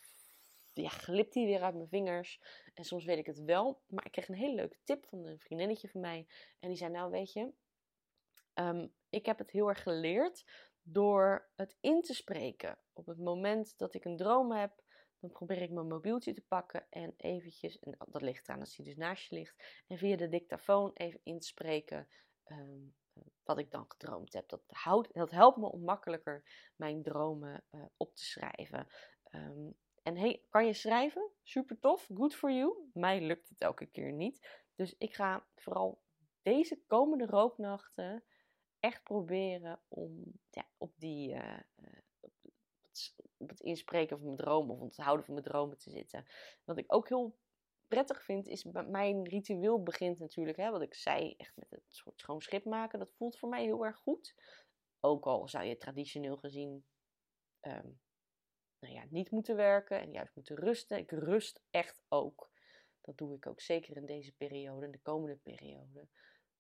ja, 0.74 0.90
glipt 0.90 1.34
die 1.34 1.46
weer 1.46 1.62
uit 1.62 1.76
mijn 1.76 1.88
vingers. 1.88 2.42
En 2.74 2.84
soms 2.84 3.06
weet 3.06 3.18
ik 3.18 3.26
het 3.26 3.44
wel. 3.44 3.82
Maar 3.88 4.06
ik 4.06 4.12
kreeg 4.12 4.28
een 4.28 4.36
hele 4.36 4.56
leuke 4.56 4.78
tip 4.84 5.06
van 5.06 5.26
een 5.26 5.40
vriendinnetje 5.40 5.90
van 5.90 6.02
mij. 6.02 6.28
En 6.60 6.68
die 6.68 6.78
zei, 6.78 6.92
nou 6.92 7.12
weet 7.12 7.34
je, 7.34 7.54
Um, 8.54 8.94
ik 9.10 9.26
heb 9.26 9.38
het 9.38 9.52
heel 9.52 9.70
erg 9.70 9.84
geleerd 9.84 10.46
door 10.82 11.50
het 11.56 11.78
in 11.80 12.02
te 12.02 12.14
spreken. 12.14 12.78
Op 12.94 13.06
het 13.06 13.18
moment 13.18 13.78
dat 13.78 13.94
ik 13.94 14.06
een 14.06 14.18
droom 14.18 14.52
heb, 14.52 14.84
dan 15.20 15.32
probeer 15.32 15.62
ik 15.62 15.72
mijn 15.72 15.88
mobieltje 15.88 16.34
te 16.34 16.42
pakken 16.42 16.88
en 16.90 17.14
eventjes, 17.18 17.80
en 17.80 17.98
dat 18.10 18.22
ligt 18.22 18.48
eraan 18.48 18.60
als 18.60 18.76
hij 18.76 18.86
dus 18.86 18.96
naast 18.96 19.30
je 19.30 19.36
ligt, 19.36 19.84
en 19.88 19.98
via 19.98 20.16
de 20.16 20.28
dictafoon 20.28 20.92
even 20.94 21.20
in 21.24 21.40
te 21.40 21.48
spreken 21.48 22.08
um, 22.46 22.96
wat 23.44 23.58
ik 23.58 23.72
dan 23.72 23.86
gedroomd 23.88 24.34
heb. 24.34 24.50
Dat, 24.50 24.64
houdt, 24.68 25.14
dat 25.14 25.32
helpt 25.32 25.58
me 25.58 25.72
om 25.72 25.84
makkelijker 25.84 26.44
mijn 26.76 27.04
dromen 27.04 27.64
uh, 27.72 27.86
op 27.98 28.16
te 28.16 28.24
schrijven. 28.24 28.88
Um, 29.32 29.78
en 30.04 30.18
hey, 30.18 30.46
kan 30.50 30.66
je 30.66 30.74
schrijven? 30.74 31.32
Super 31.44 31.80
tof, 31.80 32.10
good 32.14 32.36
for 32.36 32.52
you. 32.52 32.90
Mij 32.94 33.22
lukt 33.22 33.50
het 33.50 33.62
elke 33.62 33.86
keer 33.86 34.12
niet. 34.12 34.64
Dus 34.76 34.96
ik 34.98 35.16
ga 35.16 35.48
vooral 35.56 36.02
deze 36.42 36.82
komende 36.88 37.26
rooknachten 37.26 38.24
echt 38.82 39.04
proberen 39.04 39.80
om 39.88 40.24
ja, 40.50 40.68
op, 40.78 40.94
die, 40.98 41.34
uh, 41.34 41.60
op, 42.20 42.34
het, 42.82 43.16
op, 43.38 43.50
het, 43.50 43.60
inspreken 43.60 44.18
van 44.18 44.26
mijn 44.26 44.38
dromen 44.38 44.76
of 44.76 44.82
onthouden 44.82 45.26
van 45.26 45.34
mijn 45.34 45.46
dromen 45.46 45.78
te 45.78 45.90
zitten. 45.90 46.26
Wat 46.64 46.78
ik 46.78 46.94
ook 46.94 47.10
heel 47.10 47.38
prettig 47.88 48.24
vind, 48.24 48.48
is 48.48 48.64
mijn 48.88 49.28
ritueel 49.28 49.84
begint 49.84 50.20
natuurlijk, 50.20 50.58
hè, 50.58 50.72
wat 50.72 50.82
ik 50.82 50.94
zei, 50.94 51.34
echt 51.38 51.56
met 51.56 51.70
het 51.70 51.84
soort 51.88 52.20
schoon 52.20 52.42
schip 52.42 52.66
maken. 52.66 53.00
Dat 53.00 53.14
voelt 53.14 53.38
voor 53.38 53.50
mij 53.50 53.64
heel 53.64 53.86
erg 53.86 53.98
goed. 53.98 54.36
Ook 55.00 55.26
al 55.26 55.48
zou 55.48 55.66
je 55.66 55.78
traditioneel 55.78 56.38
gezien 56.38 56.86
um, 57.62 58.00
nou 58.80 58.94
ja, 58.94 59.06
niet 59.10 59.32
moeten 59.32 59.56
werken 59.56 60.00
en 60.00 60.12
juist 60.12 60.36
moeten 60.36 60.56
rusten. 60.56 60.98
Ik 60.98 61.12
rust 61.12 61.64
echt 61.70 62.02
ook. 62.08 62.52
Dat 63.02 63.18
doe 63.18 63.36
ik 63.36 63.48
ook 63.48 63.62
zeker 63.62 63.98
in 63.98 64.06
deze 64.06 64.36
periode, 64.36 64.86
in 64.86 64.92
de 64.92 65.02
komende 65.02 65.36
periode. 65.36 66.08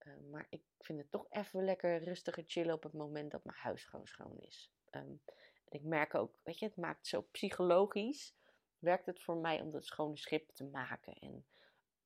Uh, 0.05 0.17
maar 0.31 0.47
ik 0.49 0.63
vind 0.79 0.99
het 0.99 1.11
toch 1.11 1.25
even 1.29 1.63
lekker 1.63 2.03
rustiger 2.03 2.43
chillen 2.47 2.73
op 2.73 2.83
het 2.83 2.93
moment 2.93 3.31
dat 3.31 3.43
mijn 3.43 3.57
huis 3.57 3.85
gewoon 3.85 4.07
schoon 4.07 4.39
is. 4.39 4.71
Um, 4.91 5.21
en 5.65 5.77
ik 5.77 5.83
merk 5.83 6.15
ook, 6.15 6.35
weet 6.43 6.59
je, 6.59 6.65
het 6.65 6.75
maakt 6.77 7.07
zo 7.07 7.21
psychologisch. 7.21 8.35
Werkt 8.79 9.05
het 9.05 9.23
voor 9.23 9.37
mij 9.37 9.61
om 9.61 9.71
dat 9.71 9.85
schone 9.85 10.17
schip 10.17 10.49
te 10.49 10.65
maken 10.65 11.13
en 11.13 11.45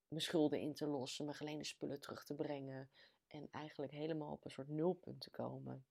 mijn 0.08 0.22
schulden 0.22 0.60
in 0.60 0.74
te 0.74 0.88
lossen, 0.88 1.26
mijn 1.26 1.38
geleende 1.38 1.64
spullen 1.64 2.00
terug 2.00 2.26
te 2.26 2.36
brengen. 2.36 2.90
En 3.28 3.48
eigenlijk 3.52 3.92
helemaal 3.92 4.32
op 4.32 4.46
een 4.46 4.52
soort 4.52 4.68
nulpunt 4.68 5.22
te 5.22 5.30
komen. 5.30 5.86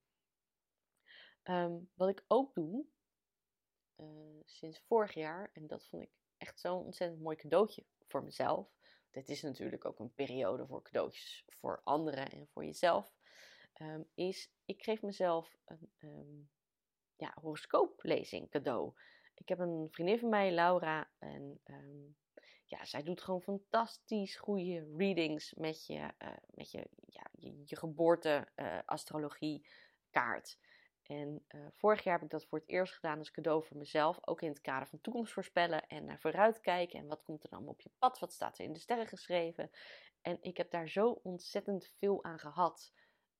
Um, 1.43 1.89
wat 1.93 2.09
ik 2.09 2.23
ook 2.27 2.53
doe, 2.53 2.85
uh, 3.95 4.41
sinds 4.45 4.79
vorig 4.79 5.13
jaar, 5.13 5.49
en 5.53 5.67
dat 5.67 5.87
vond 5.87 6.03
ik 6.03 6.11
echt 6.37 6.59
zo'n 6.59 6.83
ontzettend 6.83 7.21
mooi 7.21 7.35
cadeautje 7.35 7.85
voor 8.07 8.23
mezelf. 8.23 8.67
Dit 9.15 9.29
is 9.29 9.41
natuurlijk 9.41 9.85
ook 9.85 9.99
een 9.99 10.13
periode 10.13 10.67
voor 10.67 10.81
cadeautjes 10.81 11.45
voor 11.47 11.81
anderen 11.83 12.31
en 12.31 12.47
voor 12.47 12.65
jezelf. 12.65 13.13
Um, 13.81 14.07
is, 14.13 14.51
ik 14.65 14.83
geef 14.83 15.01
mezelf 15.01 15.57
een 15.65 15.89
um, 15.99 16.49
ja, 17.15 17.33
horoscooplezing 17.41 18.49
cadeau. 18.49 18.93
Ik 19.35 19.49
heb 19.49 19.59
een 19.59 19.87
vriendin 19.91 20.19
van 20.19 20.29
mij, 20.29 20.51
Laura, 20.51 21.09
en 21.19 21.61
um, 21.65 22.17
ja, 22.65 22.85
zij 22.85 23.03
doet 23.03 23.21
gewoon 23.21 23.41
fantastisch 23.41 24.35
goede 24.35 24.93
readings 24.97 25.53
met 25.53 25.85
je, 25.85 26.13
uh, 26.23 26.37
met 26.47 26.71
je, 26.71 26.87
ja, 27.05 27.27
je, 27.39 27.63
geboorte 27.75 28.47
astrologie 28.85 29.67
kaart. 30.09 30.57
En 31.07 31.45
uh, 31.47 31.67
vorig 31.71 32.03
jaar 32.03 32.13
heb 32.13 32.23
ik 32.23 32.29
dat 32.29 32.45
voor 32.45 32.59
het 32.59 32.69
eerst 32.69 32.93
gedaan 32.93 33.17
als 33.17 33.31
cadeau 33.31 33.63
voor 33.63 33.77
mezelf. 33.77 34.17
Ook 34.27 34.41
in 34.41 34.49
het 34.49 34.61
kader 34.61 34.87
van 34.87 35.01
toekomst 35.01 35.33
voorspellen 35.33 35.87
en 35.87 36.05
naar 36.05 36.19
vooruit 36.19 36.59
kijken. 36.59 36.99
En 36.99 37.07
wat 37.07 37.23
komt 37.23 37.43
er 37.43 37.49
dan 37.49 37.67
op 37.67 37.81
je 37.81 37.91
pad? 37.97 38.19
Wat 38.19 38.33
staat 38.33 38.57
er 38.57 38.65
in 38.65 38.73
de 38.73 38.79
sterren 38.79 39.07
geschreven? 39.07 39.71
En 40.21 40.37
ik 40.41 40.57
heb 40.57 40.71
daar 40.71 40.89
zo 40.89 41.19
ontzettend 41.23 41.93
veel 41.97 42.23
aan 42.23 42.39
gehad. 42.39 42.93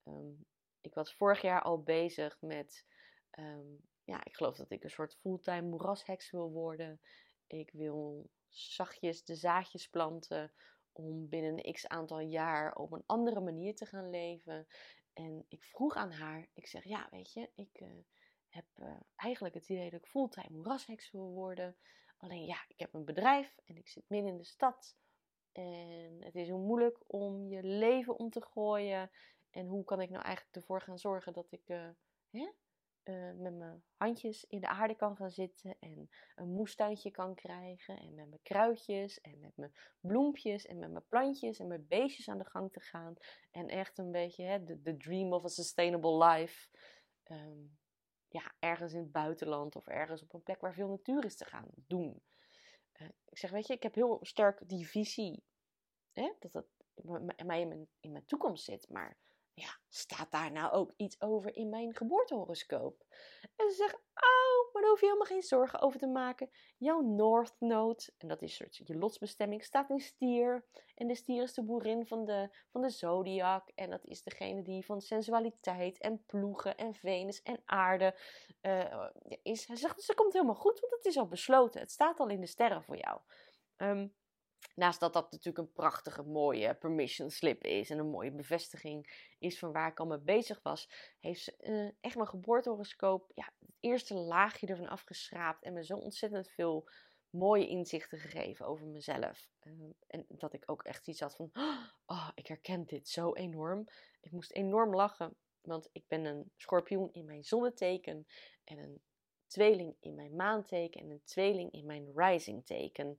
Um, 0.04 0.46
ik 0.82 0.94
was 0.94 1.16
vorig 1.16 1.42
jaar 1.42 1.62
al 1.62 1.84
bezig 1.84 2.38
met. 2.42 2.86
Um, 3.40 3.82
ja, 4.04 4.26
ik 4.26 4.36
geloof 4.36 4.56
dat 4.56 4.72
ik 4.72 4.84
een 4.84 4.90
soort 4.90 5.16
fulltime 5.16 5.68
moerasheks 5.68 6.32
wil 6.32 6.52
worden. 6.52 7.02
Ik 7.48 7.72
wil 7.72 8.30
zachtjes 8.50 9.24
de 9.24 9.36
zaadjes 9.36 9.90
planten 9.90 10.54
om 10.92 11.30
binnen 11.30 11.66
een 11.66 11.74
x 11.74 11.88
aantal 11.88 12.20
jaar 12.20 12.76
op 12.76 12.92
een 12.92 13.04
andere 13.06 13.40
manier 13.40 13.76
te 13.76 13.86
gaan 13.86 14.10
leven. 14.10 14.68
En 15.16 15.46
ik 15.48 15.64
vroeg 15.64 15.96
aan 15.96 16.12
haar, 16.12 16.48
ik 16.54 16.68
zeg, 16.68 16.84
ja, 16.84 17.08
weet 17.12 17.34
je, 17.34 17.50
ik 17.56 17.80
uh, 17.82 17.90
heb 18.50 18.66
uh, 18.76 18.96
eigenlijk 19.16 19.54
het 19.54 19.70
idee 19.70 19.90
dat 19.90 20.00
ik 20.00 20.08
fulltime 20.08 20.58
moerasheks 20.58 21.12
wil 21.12 21.32
worden. 21.32 21.76
Alleen 22.18 22.46
ja, 22.46 22.66
ik 22.68 22.80
heb 22.80 22.94
een 22.94 23.06
bedrijf 23.06 23.58
en 23.66 23.78
ik 23.78 23.88
zit 23.88 24.04
midden 24.08 24.32
in 24.32 24.38
de 24.38 24.44
stad. 24.44 24.98
En 25.52 26.18
het 26.20 26.36
is 26.36 26.48
heel 26.48 26.60
moeilijk 26.60 27.00
om 27.08 27.48
je 27.48 27.64
leven 27.64 28.18
om 28.18 28.30
te 28.30 28.42
gooien. 28.42 29.12
En 29.52 29.68
hoe 29.68 29.84
kan 29.84 30.02
ik 30.02 30.10
nou 30.10 30.24
eigenlijk 30.24 30.56
ervoor 30.56 30.82
gaan 30.82 31.00
zorgen 31.00 31.34
dat 31.34 31.52
ik 31.52 31.70
uh, 31.70 31.90
hè, 32.30 32.52
met 33.14 33.54
mijn 33.54 33.84
handjes 33.96 34.46
in 34.46 34.60
de 34.60 34.68
aarde 34.68 34.96
kan 34.96 35.16
gaan 35.16 35.32
zitten. 35.32 35.76
En 35.80 36.10
een 36.36 36.50
moestuintje 36.50 37.12
kan 37.12 37.36
krijgen. 37.36 37.98
En 37.98 38.14
met 38.14 38.28
mijn 38.30 38.42
kruidjes 38.44 39.22
en 39.22 39.40
met 39.40 39.58
mijn 39.58 39.74
bloempjes 40.00 40.66
en 40.66 40.80
met 40.80 40.92
mijn 40.92 41.08
plantjes 41.08 41.60
en 41.60 41.68
mijn 41.68 41.88
beestjes 41.88 42.30
aan 42.30 42.38
de 42.38 42.50
gang 42.50 42.72
te 42.72 42.80
gaan. 42.80 43.16
En 43.52 43.68
echt 43.68 43.98
een 43.98 44.12
beetje 44.12 44.44
hè, 44.44 44.64
de, 44.64 44.98
dream 44.98 45.34
of 45.34 45.44
a 45.44 45.48
sustainable 45.48 46.26
life. 46.26 46.70
Um, 47.32 47.78
ja, 48.28 48.54
ergens 48.60 48.94
in 48.94 49.00
het 49.00 49.12
buitenland 49.12 49.76
of 49.76 49.88
ergens 49.88 50.24
op 50.24 50.34
een 50.34 50.44
plek 50.44 50.62
waar 50.62 50.74
veel 50.74 50.90
natuur 50.90 51.26
is 51.26 51.36
te 51.36 51.46
gaan 51.46 51.68
doen. 51.76 52.24
Uh, 53.02 53.08
ik 53.30 53.38
zeg, 53.38 53.52
weet 53.52 53.68
je, 53.68 53.74
ik 53.74 53.84
heb 53.84 53.96
heel 53.96 54.20
sterk 54.22 54.70
die 54.70 54.88
visie. 54.88 55.44
Hè, 56.12 56.34
dat 56.40 56.52
dat 56.52 56.66
mij 57.46 57.62
in 57.62 57.68
mijn, 57.68 57.88
in 58.00 58.12
mijn 58.12 58.26
toekomst 58.26 58.64
zit. 58.64 58.90
Maar 58.90 59.18
ja, 59.56 59.80
staat 59.90 60.32
daar 60.32 60.52
nou 60.52 60.72
ook 60.72 60.94
iets 60.96 61.22
over 61.22 61.56
in 61.56 61.70
mijn 61.70 61.96
geboortehoroscoop? 61.96 63.06
En 63.56 63.70
ze 63.70 63.76
zeggen, 63.76 64.00
oh, 64.00 64.74
maar 64.74 64.82
daar 64.82 64.92
hoef 64.92 65.00
je 65.00 65.06
helemaal 65.06 65.28
geen 65.28 65.42
zorgen 65.42 65.80
over 65.80 66.00
te 66.00 66.08
maken. 66.08 66.50
Jouw 66.78 67.02
North 67.02 67.56
Node, 67.60 68.10
en 68.18 68.28
dat 68.28 68.42
is 68.42 68.56
soort 68.56 68.76
je 68.76 68.98
lotsbestemming, 68.98 69.64
staat 69.64 69.90
in 69.90 70.00
stier. 70.00 70.66
En 70.96 71.08
de 71.08 71.16
stier 71.16 71.44
is 71.44 71.54
de 71.54 71.64
boerin 71.64 72.08
van 72.08 72.26
de, 72.26 72.56
van 72.72 72.82
de 72.82 72.90
zodiac. 72.90 73.70
En 73.76 73.90
dat 73.90 74.06
is 74.06 74.24
degene 74.24 74.62
die 74.62 74.86
van 74.86 75.02
sensualiteit 75.02 76.00
en 76.00 76.24
ploegen 76.26 76.78
en 76.78 76.94
Venus 76.94 77.42
en 77.42 77.62
aarde 77.66 78.20
uh, 78.62 79.10
is. 79.42 79.68
Hij 79.68 79.76
zegt, 79.76 79.96
dus 79.96 80.08
het 80.08 80.16
komt 80.16 80.34
helemaal 80.34 80.56
goed, 80.56 80.80
want 80.80 80.94
het 80.94 81.06
is 81.06 81.18
al 81.18 81.28
besloten. 81.28 81.82
Het 81.82 81.92
staat 81.92 82.20
al 82.20 82.30
in 82.30 82.40
de 82.40 82.48
sterren 82.48 82.84
voor 82.84 82.98
jou. 82.98 83.20
Um, 83.78 84.16
Naast 84.76 85.00
dat 85.00 85.14
dat 85.14 85.32
natuurlijk 85.32 85.58
een 85.58 85.74
prachtige, 85.74 86.24
mooie 86.24 86.76
permission 86.76 87.30
slip 87.30 87.64
is 87.64 87.90
en 87.90 87.98
een 88.00 88.10
mooie 88.10 88.32
bevestiging 88.32 89.30
is 89.40 89.60
van 89.60 89.72
waar 89.72 89.92
ik 89.92 90.00
al 90.00 90.06
mee 90.06 90.20
bezig 90.20 90.60
was, 90.64 90.90
heeft 91.20 91.42
ze 91.42 91.56
uh, 91.62 91.92
echt 92.02 92.16
mijn 92.16 92.28
geboortehoroscoop, 92.28 93.32
ja, 93.36 93.54
het 93.60 93.76
eerste 93.80 94.14
laagje 94.14 94.68
ervan 94.68 94.88
afgeschraapt 94.88 95.64
en 95.64 95.74
me 95.74 95.86
zo 95.86 95.98
ontzettend 95.98 96.50
veel 96.50 96.90
mooie 97.30 97.68
inzichten 97.68 98.18
gegeven 98.18 98.66
over 98.66 98.88
mezelf. 98.88 99.50
Uh, 99.64 99.90
en 100.08 100.26
dat 100.28 100.54
ik 100.54 100.64
ook 100.66 100.84
echt 100.84 101.08
iets 101.08 101.20
had 101.20 101.36
van, 101.36 101.50
oh, 102.06 102.30
ik 102.34 102.48
herken 102.48 102.86
dit 102.86 103.10
zo 103.10 103.34
enorm. 103.34 103.88
Ik 104.22 104.32
moest 104.32 104.52
enorm 104.52 104.96
lachen, 104.96 105.36
want 105.62 105.90
ik 105.92 106.08
ben 106.08 106.26
een 106.26 106.52
schorpioen 106.58 107.10
in 107.12 107.26
mijn 107.26 107.44
zonneteken 107.44 108.28
en 108.64 108.78
een 108.78 109.02
tweeling 109.56 109.96
in 110.00 110.16
mijn 110.16 110.36
maanteken 110.36 111.02
en 111.02 111.10
een 111.10 111.24
tweeling 111.24 111.72
in 111.72 111.86
mijn 111.86 112.12
rising 112.16 112.66
teken. 112.66 113.18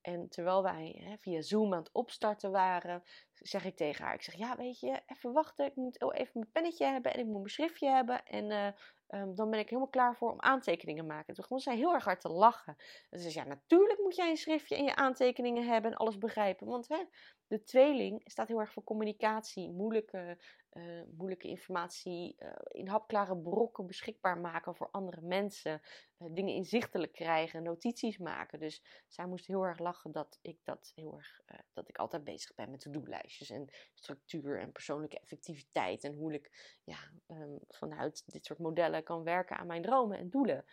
En 0.00 0.28
terwijl 0.28 0.62
wij 0.62 1.02
hè, 1.04 1.16
via 1.20 1.40
Zoom 1.40 1.72
aan 1.72 1.78
het 1.78 1.92
opstarten 1.92 2.50
waren, 2.50 3.02
zeg 3.32 3.64
ik 3.64 3.76
tegen 3.76 4.04
haar: 4.04 4.14
Ik 4.14 4.22
zeg, 4.22 4.34
ja, 4.34 4.56
weet 4.56 4.80
je, 4.80 5.02
even 5.06 5.32
wachten. 5.32 5.66
Ik 5.66 5.76
moet 5.76 6.02
even 6.12 6.30
mijn 6.32 6.52
pennetje 6.52 6.84
hebben 6.84 7.12
en 7.12 7.20
ik 7.20 7.26
moet 7.26 7.34
mijn 7.34 7.48
schriftje 7.48 7.88
hebben. 7.88 8.24
En 8.24 8.50
uh, 8.50 9.20
um, 9.20 9.34
dan 9.34 9.50
ben 9.50 9.58
ik 9.58 9.68
helemaal 9.68 9.90
klaar 9.90 10.16
voor 10.16 10.30
om 10.30 10.40
aantekeningen 10.40 11.02
te 11.02 11.12
maken. 11.12 11.34
Toen 11.34 11.44
begon 11.44 11.58
zij 11.58 11.76
heel 11.76 11.94
erg 11.94 12.04
hard 12.04 12.20
te 12.20 12.28
lachen. 12.28 12.76
En 13.10 13.20
ze 13.20 13.30
zei: 13.30 13.44
Ja, 13.44 13.50
natuurlijk 13.50 14.00
moet 14.00 14.16
jij 14.16 14.30
een 14.30 14.36
schriftje 14.36 14.76
en 14.76 14.84
je 14.84 14.96
aantekeningen 14.96 15.66
hebben 15.66 15.90
en 15.90 15.96
alles 15.96 16.18
begrijpen. 16.18 16.66
Want 16.66 16.88
hè, 16.88 17.04
de 17.46 17.62
tweeling 17.62 18.22
staat 18.24 18.48
heel 18.48 18.60
erg 18.60 18.72
voor 18.72 18.84
communicatie, 18.84 19.70
moeilijke, 19.70 20.38
uh, 20.72 21.02
moeilijke 21.16 21.48
informatie, 21.48 22.36
uh, 22.38 22.52
in 22.68 22.88
hapklare 22.88 23.36
brokken 23.36 23.86
beschikbaar 23.86 24.38
maken 24.38 24.74
voor 24.74 24.90
andere 24.90 25.20
mensen, 25.20 25.80
uh, 26.18 26.34
dingen 26.34 26.54
inzichtelijk 26.54 27.12
krijgen, 27.12 27.62
notities 27.62 28.18
maken. 28.18 28.58
Dus 28.58 28.82
zij 29.08 29.26
moest 29.26 29.46
heel 29.46 29.62
erg 29.62 29.78
lachen 29.78 30.12
dat 30.12 30.38
ik 30.42 30.58
dat 30.64 30.92
heel 30.94 31.16
erg, 31.16 31.40
dat 31.72 31.88
ik 31.88 31.98
altijd 31.98 32.24
bezig 32.24 32.54
ben 32.54 32.70
met 32.70 32.80
to-do-lijstjes 32.80 33.50
en 33.50 33.68
structuur 33.94 34.60
en 34.60 34.72
persoonlijke 34.72 35.20
effectiviteit 35.20 36.04
en 36.04 36.14
hoe 36.14 36.32
ik 36.32 36.78
ja, 36.84 36.98
um, 37.26 37.58
vanuit 37.68 38.22
dit 38.26 38.44
soort 38.44 38.58
modellen 38.58 39.02
kan 39.02 39.22
werken 39.22 39.56
aan 39.56 39.66
mijn 39.66 39.82
dromen 39.82 40.18
en 40.18 40.30
doelen. 40.30 40.64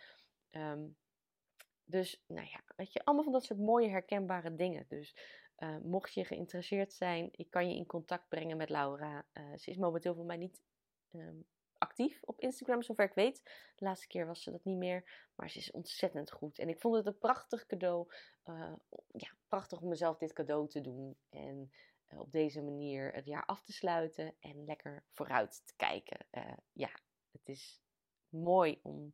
Um, 0.50 0.96
dus, 1.86 2.22
nou 2.26 2.46
ja, 2.46 2.60
weet 2.76 2.92
je, 2.92 3.04
allemaal 3.04 3.24
van 3.24 3.32
dat 3.32 3.44
soort 3.44 3.58
mooie 3.58 3.88
herkenbare 3.88 4.54
dingen. 4.54 4.84
Dus 4.88 5.16
uh, 5.58 5.76
mocht 5.78 6.14
je 6.14 6.24
geïnteresseerd 6.24 6.92
zijn, 6.92 7.28
ik 7.32 7.50
kan 7.50 7.68
je 7.68 7.76
in 7.76 7.86
contact 7.86 8.28
brengen 8.28 8.56
met 8.56 8.68
Laura. 8.68 9.26
Uh, 9.32 9.56
ze 9.56 9.70
is 9.70 9.76
momenteel 9.76 10.14
voor 10.14 10.24
mij 10.24 10.36
niet 10.36 10.60
um, 11.12 11.46
actief 11.78 12.22
op 12.22 12.40
Instagram, 12.40 12.82
zover 12.82 13.04
ik 13.04 13.14
weet. 13.14 13.42
De 13.76 13.84
laatste 13.84 14.06
keer 14.06 14.26
was 14.26 14.42
ze 14.42 14.50
dat 14.50 14.64
niet 14.64 14.76
meer, 14.76 15.28
maar 15.34 15.50
ze 15.50 15.58
is 15.58 15.70
ontzettend 15.70 16.30
goed. 16.30 16.58
En 16.58 16.68
ik 16.68 16.80
vond 16.80 16.96
het 16.96 17.06
een 17.06 17.18
prachtig 17.18 17.66
cadeau. 17.66 18.08
Uh, 18.44 18.72
ja, 19.12 19.30
prachtig 19.48 19.80
om 19.80 19.88
mezelf 19.88 20.18
dit 20.18 20.32
cadeau 20.32 20.68
te 20.68 20.80
doen. 20.80 21.16
En 21.30 21.72
op 22.16 22.32
deze 22.32 22.62
manier 22.62 23.12
het 23.12 23.26
jaar 23.26 23.44
af 23.44 23.62
te 23.62 23.72
sluiten 23.72 24.34
en 24.40 24.64
lekker 24.64 25.04
vooruit 25.10 25.62
te 25.66 25.74
kijken. 25.76 26.26
ja, 26.72 26.90
het 27.32 27.48
is 27.48 27.82
mooi 28.28 28.78
om 28.82 29.12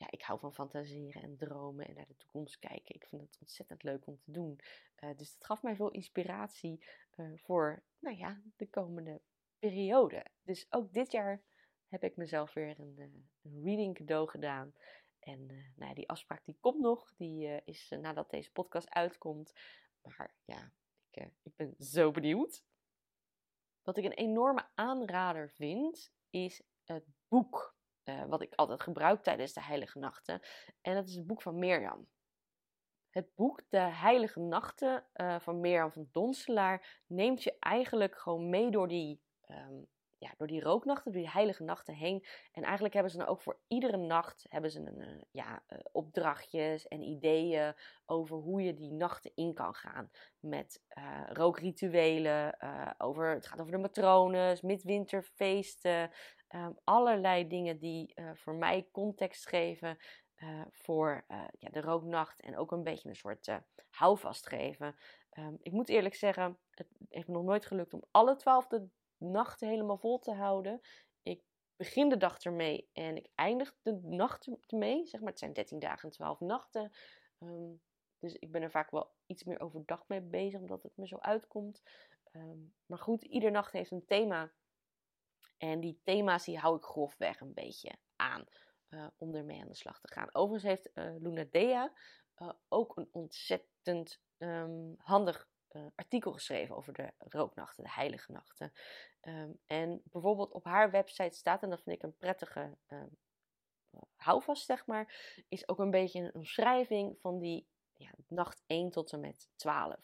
ja, 0.00 0.06
ik 0.10 0.22
hou 0.22 0.38
van 0.38 0.54
fantaseren 0.54 1.22
en 1.22 1.36
dromen 1.36 1.86
en 1.86 1.94
naar 1.94 2.06
de 2.06 2.16
toekomst 2.16 2.58
kijken. 2.58 2.94
Ik 2.94 3.06
vind 3.06 3.22
het 3.22 3.38
ontzettend 3.40 3.82
leuk 3.82 4.06
om 4.06 4.18
te 4.18 4.30
doen. 4.30 4.60
Uh, 5.00 5.16
dus 5.16 5.32
dat 5.32 5.44
gaf 5.44 5.62
mij 5.62 5.76
veel 5.76 5.90
inspiratie 5.90 6.84
uh, 7.16 7.32
voor, 7.36 7.82
nou 7.98 8.16
ja, 8.16 8.42
de 8.56 8.68
komende 8.68 9.20
periode. 9.58 10.26
Dus 10.42 10.66
ook 10.72 10.92
dit 10.92 11.12
jaar 11.12 11.42
heb 11.88 12.04
ik 12.04 12.16
mezelf 12.16 12.52
weer 12.52 12.78
een, 12.78 12.98
een 13.42 13.62
reading 13.62 13.94
cadeau 13.94 14.28
gedaan. 14.28 14.74
En 15.18 15.46
nou 15.46 15.88
ja, 15.88 15.94
die 15.94 16.08
afspraak 16.08 16.44
die 16.44 16.56
komt 16.60 16.80
nog. 16.80 17.12
Die 17.16 17.64
is 17.64 17.88
nadat 18.00 18.30
deze 18.30 18.52
podcast 18.52 18.90
uitkomt. 18.90 19.52
Maar 20.02 20.34
ja, 20.44 20.72
ik, 21.10 21.30
ik 21.42 21.56
ben 21.56 21.74
zo 21.78 22.10
benieuwd. 22.10 22.64
Wat 23.82 23.96
ik 23.96 24.04
een 24.04 24.12
enorme 24.12 24.68
aanrader 24.74 25.50
vind, 25.50 26.12
is 26.30 26.62
het 26.84 27.04
boek 27.28 27.78
uh, 28.04 28.24
wat 28.24 28.42
ik 28.42 28.54
altijd 28.54 28.80
gebruik 28.80 29.22
tijdens 29.22 29.52
de 29.52 29.62
Heilige 29.62 29.98
Nachten. 29.98 30.40
En 30.80 30.94
dat 30.94 31.08
is 31.08 31.14
het 31.14 31.26
boek 31.26 31.42
van 31.42 31.58
Mirjam. 31.58 32.08
Het 33.10 33.34
boek 33.34 33.62
De 33.68 33.78
Heilige 33.78 34.40
Nachten 34.40 35.06
uh, 35.14 35.40
van 35.40 35.60
Mirjam 35.60 35.92
van 35.92 36.08
Donselaar 36.12 37.02
neemt 37.06 37.42
je 37.42 37.56
eigenlijk 37.58 38.18
gewoon 38.18 38.48
mee 38.48 38.70
door 38.70 38.88
die, 38.88 39.22
um, 39.46 39.88
ja, 40.20 40.34
door 40.36 40.46
die 40.46 40.60
rooknachten, 40.60 41.12
door 41.12 41.20
die 41.20 41.30
heilige 41.30 41.62
nachten 41.62 41.94
heen. 41.94 42.24
En 42.52 42.62
eigenlijk 42.62 42.94
hebben 42.94 43.12
ze 43.12 43.18
dan 43.18 43.26
ook 43.26 43.40
voor 43.40 43.60
iedere 43.66 43.96
nacht 43.96 44.46
hebben 44.48 44.70
ze 44.70 44.80
een, 44.80 45.00
uh, 45.00 45.22
ja, 45.30 45.62
uh, 45.68 45.78
opdrachtjes 45.92 46.88
en 46.88 47.02
ideeën 47.02 47.74
over 48.06 48.36
hoe 48.36 48.62
je 48.62 48.74
die 48.74 48.92
nachten 48.92 49.32
in 49.34 49.54
kan 49.54 49.74
gaan. 49.74 50.10
Met 50.40 50.82
uh, 50.98 51.22
rookrituelen, 51.28 52.56
over, 52.98 53.30
het 53.30 53.46
gaat 53.46 53.60
over 53.60 53.72
de 53.72 53.78
matrones, 53.78 54.60
midwinterfeesten. 54.60 56.10
Um, 56.54 56.78
allerlei 56.84 57.46
dingen 57.46 57.78
die 57.78 58.14
voor 58.34 58.54
mij 58.54 58.88
context 58.92 59.48
geven 59.48 59.98
voor 60.70 61.24
ja, 61.58 61.68
de 61.70 61.80
rooknacht. 61.80 62.40
En 62.40 62.56
ook 62.56 62.72
een 62.72 62.82
beetje 62.82 63.08
een 63.08 63.16
soort 63.16 63.60
houvast 63.90 64.46
geven. 64.46 64.96
Um, 65.38 65.58
ik 65.62 65.72
moet 65.72 65.88
eerlijk 65.88 66.14
zeggen, 66.14 66.58
het 66.70 66.88
heeft 67.08 67.28
me 67.28 67.34
nog 67.34 67.44
nooit 67.44 67.66
gelukt 67.66 67.94
om 67.94 68.04
alle 68.10 68.36
twaalf 68.36 68.66
nachten 69.20 69.68
helemaal 69.68 69.98
vol 69.98 70.18
te 70.18 70.32
houden. 70.32 70.80
Ik 71.22 71.42
begin 71.76 72.08
de 72.08 72.16
dag 72.16 72.38
ermee 72.38 72.88
en 72.92 73.16
ik 73.16 73.28
eindig 73.34 73.76
de 73.82 74.00
nacht 74.02 74.48
ermee. 74.66 75.06
Zeg 75.06 75.20
maar, 75.20 75.30
het 75.30 75.38
zijn 75.38 75.52
13 75.52 75.78
dagen 75.78 76.08
en 76.08 76.14
12 76.14 76.40
nachten. 76.40 76.92
Um, 77.38 77.80
dus 78.18 78.34
ik 78.34 78.52
ben 78.52 78.62
er 78.62 78.70
vaak 78.70 78.90
wel 78.90 79.14
iets 79.26 79.44
meer 79.44 79.60
overdag 79.60 80.04
mee 80.08 80.20
bezig, 80.20 80.60
omdat 80.60 80.82
het 80.82 80.96
me 80.96 81.06
zo 81.06 81.16
uitkomt. 81.16 81.82
Um, 82.32 82.74
maar 82.86 82.98
goed, 82.98 83.22
ieder 83.22 83.50
nacht 83.50 83.72
heeft 83.72 83.90
een 83.90 84.06
thema. 84.06 84.52
En 85.58 85.80
die 85.80 86.00
thema's 86.04 86.44
die 86.44 86.58
hou 86.58 86.76
ik 86.76 86.84
grofweg 86.84 87.40
een 87.40 87.54
beetje 87.54 87.98
aan. 88.16 88.44
Uh, 88.88 89.06
om 89.16 89.34
ermee 89.34 89.60
aan 89.60 89.68
de 89.68 89.74
slag 89.74 90.00
te 90.00 90.12
gaan. 90.12 90.34
Overigens 90.34 90.72
heeft 90.72 90.90
uh, 90.94 91.22
Luna 91.22 91.44
Dea 91.50 91.92
uh, 92.38 92.52
ook 92.68 92.96
een 92.96 93.08
ontzettend 93.12 94.22
um, 94.38 94.94
handig 94.98 95.48
uh, 95.72 95.86
artikel 95.94 96.32
geschreven 96.32 96.76
over 96.76 96.92
de 96.92 97.12
rooknachten, 97.18 97.84
de 97.84 97.90
heilige 97.90 98.32
nachten. 98.32 98.72
Um, 99.22 99.58
en 99.66 100.02
bijvoorbeeld 100.04 100.52
op 100.52 100.64
haar 100.64 100.90
website 100.90 101.36
staat, 101.36 101.62
en 101.62 101.70
dat 101.70 101.82
vind 101.82 101.96
ik 101.96 102.02
een 102.02 102.16
prettige 102.16 102.76
um, 102.88 103.16
houvast, 104.16 104.64
zeg 104.64 104.86
maar, 104.86 105.34
is 105.48 105.68
ook 105.68 105.78
een 105.78 105.90
beetje 105.90 106.20
een 106.20 106.34
omschrijving 106.34 107.18
van 107.20 107.38
die 107.38 107.66
ja, 107.96 108.10
nacht 108.26 108.62
1 108.66 108.90
tot 108.90 109.12
en 109.12 109.20
met 109.20 109.48
12. 109.56 109.96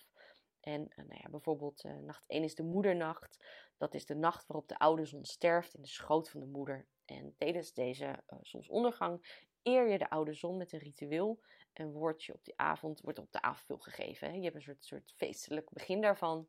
En 0.61 0.81
uh, 0.81 0.97
nou 0.97 1.21
ja, 1.23 1.29
bijvoorbeeld 1.31 1.85
uh, 1.85 1.97
nacht 1.97 2.25
1 2.27 2.43
is 2.43 2.55
de 2.55 2.63
moedernacht. 2.63 3.45
Dat 3.77 3.95
is 3.95 4.07
de 4.07 4.15
nacht 4.15 4.47
waarop 4.47 4.69
de 4.69 4.79
oude 4.79 5.05
zon 5.05 5.25
sterft 5.25 5.75
in 5.75 5.83
de 5.83 5.89
schoot 5.89 6.31
van 6.31 6.41
de 6.41 6.47
moeder. 6.47 6.87
En 7.05 7.35
tijdens 7.37 7.73
deze 7.73 8.23
zonsondergang 8.43 9.45
eer 9.63 9.89
je 9.89 9.99
de 9.99 10.11
oude 10.11 10.33
zon 10.33 10.57
met 10.57 10.73
een 10.73 10.79
ritueel 10.79 11.41
en 11.79 11.93
wordt 11.93 12.25
je 12.25 12.35
op 12.35 12.45
die 12.45 12.59
avond 12.59 13.01
wordt 13.01 13.19
op 13.19 13.33
de 13.33 13.43
avond 13.43 13.83
gegeven. 13.83 14.37
Je 14.37 14.43
hebt 14.43 14.55
een 14.55 14.63
soort, 14.63 14.85
soort 14.85 15.13
feestelijk 15.17 15.71
begin 15.71 16.01
daarvan. 16.01 16.49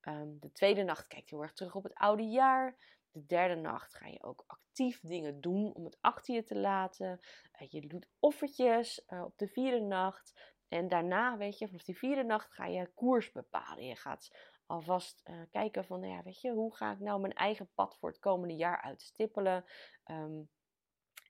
Um, 0.00 0.36
de 0.40 0.52
tweede 0.52 0.82
nacht 0.82 1.06
kijkt 1.06 1.30
heel 1.30 1.42
erg 1.42 1.52
terug 1.52 1.74
op 1.74 1.82
het 1.82 1.94
oude 1.94 2.28
jaar. 2.28 2.76
De 3.10 3.26
derde 3.26 3.54
nacht 3.54 3.94
ga 3.94 4.06
je 4.06 4.22
ook 4.22 4.44
actief 4.46 5.00
dingen 5.00 5.40
doen 5.40 5.74
om 5.74 5.84
het 5.84 5.98
achter 6.00 6.34
je 6.34 6.42
te 6.42 6.58
laten. 6.58 7.20
Uh, 7.60 7.68
je 7.68 7.86
doet 7.86 8.08
offertjes 8.18 9.04
uh, 9.08 9.22
op 9.24 9.38
de 9.38 9.48
vierde 9.48 9.80
nacht. 9.80 10.54
En 10.68 10.88
daarna, 10.88 11.36
weet 11.36 11.58
je, 11.58 11.66
vanaf 11.66 11.84
die 11.84 11.98
vierde 11.98 12.24
nacht 12.24 12.52
ga 12.52 12.66
je 12.66 12.92
koers 12.94 13.32
bepalen. 13.32 13.84
Je 13.84 13.96
gaat 13.96 14.30
alvast 14.66 15.20
uh, 15.24 15.42
kijken 15.50 15.84
van, 15.84 16.00
nou 16.00 16.12
ja, 16.12 16.22
weet 16.22 16.40
je, 16.40 16.50
hoe 16.50 16.76
ga 16.76 16.92
ik 16.92 16.98
nou 16.98 17.20
mijn 17.20 17.32
eigen 17.32 17.70
pad 17.74 17.96
voor 17.98 18.08
het 18.08 18.18
komende 18.18 18.54
jaar 18.54 18.82
uitstippelen? 18.82 19.64
Um, 20.04 20.50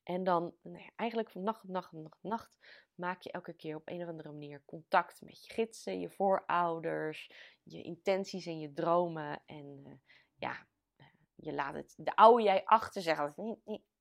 en 0.02 0.24
dan, 0.24 0.54
nou 0.62 0.90
eigenlijk 0.96 1.30
van 1.30 1.42
nacht 1.42 1.62
op 1.62 1.70
nacht 1.70 1.92
op 1.92 2.02
nacht 2.02 2.22
nacht, 2.22 2.52
maak 2.94 3.22
je 3.22 3.30
elke 3.30 3.52
keer 3.52 3.76
op 3.76 3.88
een 3.88 4.02
of 4.02 4.08
andere 4.08 4.32
manier 4.32 4.62
contact 4.64 5.20
met 5.20 5.46
je 5.46 5.52
gidsen, 5.52 6.00
je 6.00 6.10
voorouders, 6.10 7.30
je 7.62 7.82
intenties 7.82 8.46
en 8.46 8.58
je 8.58 8.72
dromen. 8.72 9.42
En 9.46 9.82
uh, 9.86 9.92
ja, 10.34 10.66
uh, 10.96 11.06
je 11.34 11.52
laat 11.52 11.74
het, 11.74 11.94
de 11.96 12.16
oude 12.16 12.42
jij 12.42 12.64
achter 12.64 13.02
zeggen. 13.02 13.34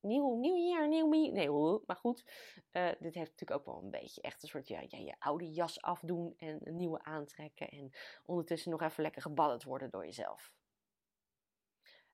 Nieuw, 0.02 0.36
nieuw 0.36 0.56
jaar, 0.56 0.88
nieuw 0.88 1.08
me. 1.08 1.32
Nee, 1.32 1.50
maar 1.86 1.96
goed. 1.96 2.24
Uh, 2.72 2.90
dit 3.00 3.14
heeft 3.14 3.32
natuurlijk 3.32 3.60
ook 3.60 3.66
wel 3.66 3.84
een 3.84 3.90
beetje 3.90 4.22
echt 4.22 4.44
een 4.44 4.50
soort 4.50 4.68
ja, 4.68 4.80
ja, 4.88 4.98
je 4.98 5.16
oude 5.20 5.52
jas 5.52 5.82
afdoen 5.82 6.34
en 6.38 6.60
een 6.64 6.76
nieuwe 6.76 7.04
aantrekken. 7.04 7.70
En 7.70 7.92
ondertussen 8.26 8.72
nog 8.72 8.82
even 8.82 9.04
lekker 9.04 9.22
gebadderd 9.22 9.64
worden 9.64 9.90
door 9.90 10.06
jezelf. 10.06 10.54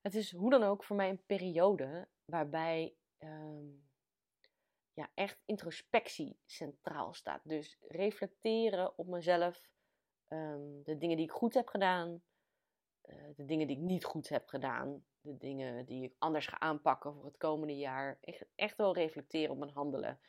Het 0.00 0.14
is 0.14 0.32
hoe 0.32 0.50
dan 0.50 0.62
ook 0.62 0.84
voor 0.84 0.96
mij 0.96 1.08
een 1.08 1.24
periode 1.26 2.08
waarbij 2.24 2.94
um, 3.18 3.87
ja, 4.98 5.10
echt 5.14 5.42
introspectie 5.44 6.38
centraal 6.46 7.14
staat. 7.14 7.40
Dus 7.44 7.78
reflecteren 7.88 8.98
op 8.98 9.06
mezelf, 9.06 9.60
um, 10.28 10.82
de 10.82 10.98
dingen 10.98 11.16
die 11.16 11.26
ik 11.26 11.32
goed 11.32 11.54
heb 11.54 11.68
gedaan, 11.68 12.22
uh, 13.04 13.14
de 13.36 13.44
dingen 13.44 13.66
die 13.66 13.76
ik 13.76 13.82
niet 13.82 14.04
goed 14.04 14.28
heb 14.28 14.48
gedaan, 14.48 15.04
de 15.20 15.36
dingen 15.36 15.86
die 15.86 16.04
ik 16.04 16.14
anders 16.18 16.46
ga 16.46 16.60
aanpakken 16.60 17.14
voor 17.14 17.24
het 17.24 17.36
komende 17.36 17.76
jaar. 17.76 18.18
Echt, 18.20 18.44
echt 18.54 18.76
wel 18.76 18.94
reflecteren 18.94 19.50
op 19.50 19.58
mijn 19.58 19.72
handelen. 19.72 20.20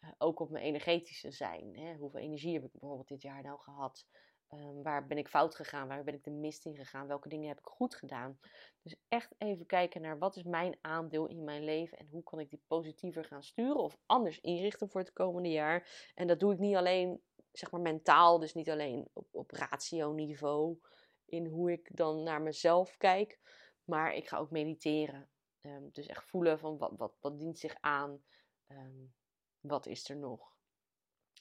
Uh, 0.00 0.10
ook 0.18 0.40
op 0.40 0.50
mijn 0.50 0.64
energetische 0.64 1.30
zijn. 1.30 1.76
Hè? 1.76 1.94
Hoeveel 1.94 2.20
energie 2.20 2.54
heb 2.54 2.64
ik 2.64 2.72
bijvoorbeeld 2.72 3.08
dit 3.08 3.22
jaar 3.22 3.42
nou 3.42 3.60
gehad? 3.60 4.06
Um, 4.50 4.82
waar 4.82 5.06
ben 5.06 5.18
ik 5.18 5.28
fout 5.28 5.54
gegaan? 5.54 5.88
Waar 5.88 6.04
ben 6.04 6.14
ik 6.14 6.24
de 6.24 6.30
mist 6.30 6.64
in 6.64 6.76
gegaan? 6.76 7.06
Welke 7.06 7.28
dingen 7.28 7.48
heb 7.48 7.58
ik 7.58 7.66
goed 7.66 7.94
gedaan? 7.94 8.38
Dus 8.82 8.96
echt 9.08 9.34
even 9.38 9.66
kijken 9.66 10.00
naar 10.00 10.18
wat 10.18 10.36
is 10.36 10.42
mijn 10.42 10.78
aandeel 10.80 11.26
in 11.26 11.44
mijn 11.44 11.64
leven 11.64 11.98
en 11.98 12.08
hoe 12.10 12.22
kan 12.22 12.40
ik 12.40 12.50
die 12.50 12.62
positiever 12.66 13.24
gaan 13.24 13.42
sturen 13.42 13.76
of 13.76 13.96
anders 14.06 14.40
inrichten 14.40 14.88
voor 14.88 15.00
het 15.00 15.12
komende 15.12 15.50
jaar. 15.50 16.10
En 16.14 16.26
dat 16.26 16.40
doe 16.40 16.52
ik 16.52 16.58
niet 16.58 16.76
alleen, 16.76 17.22
zeg 17.52 17.70
maar 17.70 17.80
mentaal, 17.80 18.38
dus 18.38 18.54
niet 18.54 18.70
alleen 18.70 19.08
op, 19.12 19.26
op 19.30 19.50
ratio-niveau 19.50 20.78
in 21.24 21.46
hoe 21.46 21.72
ik 21.72 21.96
dan 21.96 22.22
naar 22.22 22.42
mezelf 22.42 22.96
kijk, 22.96 23.38
maar 23.84 24.14
ik 24.14 24.28
ga 24.28 24.38
ook 24.38 24.50
mediteren. 24.50 25.28
Um, 25.60 25.88
dus 25.92 26.06
echt 26.06 26.24
voelen 26.24 26.58
van 26.58 26.78
wat, 26.78 26.92
wat, 26.96 27.16
wat 27.20 27.38
dient 27.38 27.58
zich 27.58 27.76
aan, 27.80 28.22
um, 28.68 29.14
wat 29.60 29.86
is 29.86 30.08
er 30.08 30.16
nog 30.16 30.53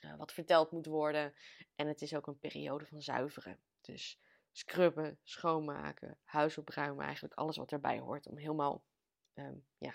uh, 0.05 0.15
wat 0.15 0.33
verteld 0.33 0.71
moet 0.71 0.85
worden. 0.85 1.33
En 1.75 1.87
het 1.87 2.01
is 2.01 2.15
ook 2.15 2.27
een 2.27 2.39
periode 2.39 2.85
van 2.85 3.01
zuiveren. 3.01 3.59
Dus 3.81 4.19
scrubben, 4.51 5.19
schoonmaken, 5.23 6.17
huis 6.23 6.57
opruimen, 6.57 7.05
eigenlijk 7.05 7.33
alles 7.33 7.57
wat 7.57 7.71
erbij 7.71 7.99
hoort. 7.99 8.27
Om 8.27 8.37
helemaal, 8.37 8.85
um, 9.33 9.65
ja, 9.77 9.93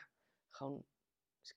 gewoon 0.48 0.84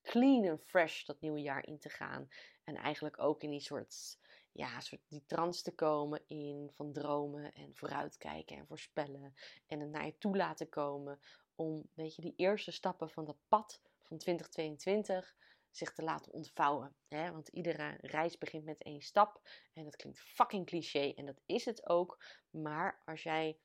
clean 0.02 0.44
en 0.44 0.60
fresh 0.60 1.04
dat 1.04 1.22
nieuwe 1.22 1.42
jaar 1.42 1.68
in 1.68 1.80
te 1.80 1.90
gaan. 1.90 2.30
En 2.64 2.76
eigenlijk 2.76 3.22
ook 3.22 3.44
in 3.44 3.50
die 3.50 3.60
soort, 3.60 4.20
ja, 4.52 4.80
soort 4.80 5.02
die 5.08 5.24
trance 5.26 5.64
te 5.64 5.76
komen 5.76 6.22
in 6.28 6.72
van 6.74 6.94
dromen 6.94 7.54
en 7.54 7.76
vooruitkijken 7.76 8.58
en 8.58 8.68
voorspellen. 8.68 9.34
En 9.68 9.80
het 9.80 9.90
naar 9.90 10.06
je 10.06 10.18
toe 10.18 10.38
laten 10.38 10.70
komen 10.70 11.20
om, 11.56 11.90
weet 11.94 12.16
je, 12.16 12.22
die 12.22 12.34
eerste 12.36 12.72
stappen 12.72 13.10
van 13.10 13.26
dat 13.26 13.38
pad 13.48 13.82
van 14.02 14.18
2022 14.18 15.36
zich 15.72 15.94
te 15.94 16.04
laten 16.04 16.32
ontvouwen. 16.32 16.96
Hè? 17.08 17.32
Want 17.32 17.48
iedere 17.48 17.98
reis 18.02 18.38
begint 18.38 18.66
met 18.66 18.84
één 18.84 19.02
stap. 19.02 19.42
En 19.74 19.84
dat 19.84 19.96
klinkt 19.96 20.20
fucking 20.20 20.66
cliché 20.66 21.14
en 21.16 21.26
dat 21.26 21.42
is 21.46 21.66
het 21.66 21.90
ook. 21.90 22.24
Maar 22.50 23.02
als 23.06 23.24
jij 23.24 23.58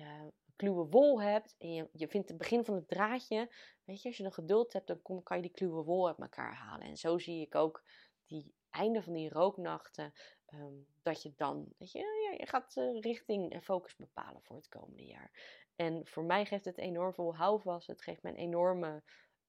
uh, 0.00 0.26
kluwe 0.56 0.86
wol 0.86 1.22
hebt 1.22 1.54
en 1.58 1.72
je, 1.72 1.88
je 1.92 2.08
vindt 2.08 2.28
het 2.28 2.38
begin 2.38 2.64
van 2.64 2.74
het 2.74 2.88
draadje, 2.88 3.52
weet 3.84 4.02
je, 4.02 4.08
als 4.08 4.16
je 4.16 4.22
dan 4.22 4.32
geduld 4.32 4.72
hebt, 4.72 4.86
dan 4.86 5.02
kom, 5.02 5.22
kan 5.22 5.36
je 5.36 5.42
die 5.42 5.52
kluwe 5.52 5.82
wol 5.82 6.08
uit 6.08 6.18
elkaar 6.18 6.54
halen. 6.54 6.86
En 6.86 6.96
zo 6.96 7.18
zie 7.18 7.40
ik 7.40 7.54
ook 7.54 7.84
die 8.26 8.54
einde 8.70 9.02
van 9.02 9.12
die 9.12 9.28
rooknachten, 9.28 10.12
um, 10.54 10.86
dat 11.02 11.22
je 11.22 11.32
dan, 11.36 11.66
weet 11.78 11.92
je, 11.92 11.98
ja, 11.98 12.36
je 12.38 12.46
gaat 12.46 12.76
uh, 12.76 13.00
richting 13.00 13.52
en 13.52 13.62
focus 13.62 13.96
bepalen 13.96 14.42
voor 14.42 14.56
het 14.56 14.68
komende 14.68 15.04
jaar. 15.04 15.30
En 15.76 16.06
voor 16.06 16.24
mij 16.24 16.46
geeft 16.46 16.64
het 16.64 16.78
enorm 16.78 17.14
veel 17.14 17.36
houvast. 17.36 17.86
Het 17.86 18.02
geeft 18.02 18.22
me 18.22 18.30
een 18.30 18.36
enorme 18.36 19.02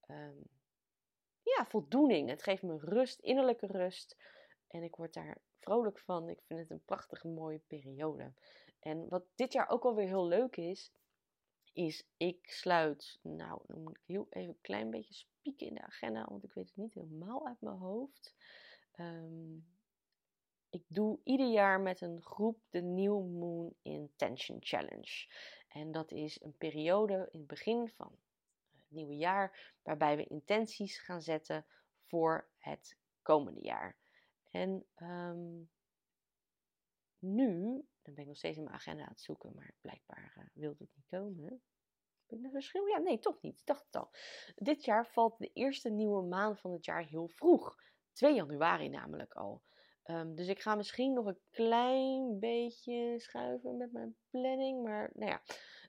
um, 0.07 0.49
ja, 1.43 1.65
voldoening. 1.65 2.29
Het 2.29 2.43
geeft 2.43 2.63
me 2.63 2.77
rust, 2.77 3.19
innerlijke 3.19 3.67
rust. 3.67 4.17
En 4.67 4.84
ik 4.84 4.95
word 4.95 5.13
daar 5.13 5.38
vrolijk 5.60 5.99
van. 5.99 6.29
Ik 6.29 6.41
vind 6.45 6.60
het 6.60 6.69
een 6.69 6.86
prachtige 6.86 7.27
mooie 7.27 7.62
periode. 7.67 8.34
En 8.79 9.10
wat 9.10 9.23
dit 9.36 9.53
jaar 9.53 9.69
ook 9.69 9.84
alweer 9.84 10.08
heel 10.08 10.27
leuk 10.27 10.58
is, 10.58 10.91
is 11.73 12.08
ik 12.17 12.51
sluit, 12.51 13.19
nou, 13.21 13.62
dan 13.67 13.84
moet 13.84 13.97
ik 13.97 14.03
heel 14.06 14.27
even 14.29 14.49
een 14.49 14.62
klein 14.62 14.89
beetje 14.89 15.13
spieken 15.13 15.67
in 15.67 15.73
de 15.73 15.82
agenda, 15.82 16.25
want 16.29 16.43
ik 16.43 16.53
weet 16.53 16.67
het 16.67 16.77
niet 16.77 16.93
helemaal 16.93 17.47
uit 17.47 17.62
mijn 17.62 17.77
hoofd. 17.77 18.36
Um, 18.99 19.65
ik 20.69 20.84
doe 20.88 21.19
ieder 21.23 21.47
jaar 21.47 21.82
met 21.82 22.01
een 22.01 22.21
groep 22.21 22.60
de 22.69 22.82
New 22.82 23.39
Moon 23.39 23.73
Intention 23.82 24.58
Challenge. 24.60 25.27
En 25.67 25.91
dat 25.91 26.12
is 26.12 26.41
een 26.41 26.58
periode 26.58 27.13
in 27.32 27.39
het 27.39 27.47
begin 27.47 27.89
van 27.89 28.17
nieuwe 28.93 29.15
jaar, 29.15 29.75
waarbij 29.82 30.17
we 30.17 30.25
intenties 30.25 30.99
gaan 30.99 31.21
zetten 31.21 31.65
voor 32.03 32.49
het 32.58 32.97
komende 33.21 33.62
jaar. 33.62 33.97
En 34.51 34.86
um, 35.01 35.69
nu, 37.19 37.86
dan 38.01 38.13
ben 38.13 38.23
ik 38.23 38.27
nog 38.27 38.38
steeds 38.38 38.58
in 38.58 38.63
mijn 38.63 38.75
agenda 38.75 39.03
aan 39.03 39.10
het 39.10 39.21
zoeken, 39.21 39.53
maar 39.56 39.73
blijkbaar 39.82 40.34
uh, 40.38 40.43
wil 40.53 40.69
het 40.69 40.79
niet 40.79 41.08
komen. 41.10 41.62
Ben 42.27 42.39
ik 42.39 42.45
een 42.45 42.51
verschil? 42.51 42.88
Ja, 42.88 42.97
nee, 42.97 43.19
toch 43.19 43.41
niet. 43.41 43.60
Ik 43.60 43.65
dacht 43.65 43.86
het 43.86 43.95
al. 43.95 44.10
Dit 44.56 44.86
jaar 44.86 45.08
valt 45.08 45.38
de 45.38 45.49
eerste 45.53 45.89
nieuwe 45.89 46.23
maand 46.23 46.60
van 46.60 46.71
het 46.71 46.86
jaar 46.86 47.06
heel 47.06 47.27
vroeg. 47.27 47.75
2 48.12 48.36
januari 48.36 48.89
namelijk 48.89 49.34
al. 49.34 49.63
Um, 50.06 50.36
dus 50.36 50.47
ik 50.47 50.62
ga 50.62 50.75
misschien 50.75 51.13
nog 51.13 51.25
een 51.25 51.39
klein 51.51 52.39
beetje 52.39 53.19
schuiven 53.19 53.77
met 53.77 53.91
mijn 53.91 54.15
planning. 54.29 54.84
Maar 54.84 55.12
nou 55.13 55.32
ja, 55.32 55.41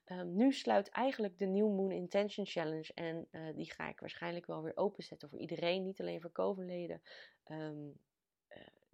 Ehm, 0.04 0.36
nu 0.36 0.52
sluit 0.52 0.88
eigenlijk 0.88 1.38
de 1.38 1.46
New 1.46 1.68
Moon 1.68 1.90
Intention 1.90 2.46
Challenge. 2.46 2.92
En 2.94 3.28
eh, 3.30 3.54
die 3.54 3.72
ga 3.72 3.88
ik 3.88 4.00
waarschijnlijk 4.00 4.46
wel 4.46 4.62
weer 4.62 4.76
openzetten 4.76 5.28
voor 5.28 5.38
iedereen. 5.38 5.82
Niet 5.82 6.00
alleen 6.00 6.20
voor 6.20 6.32
Covenleden. 6.32 7.02
Um, 7.46 8.00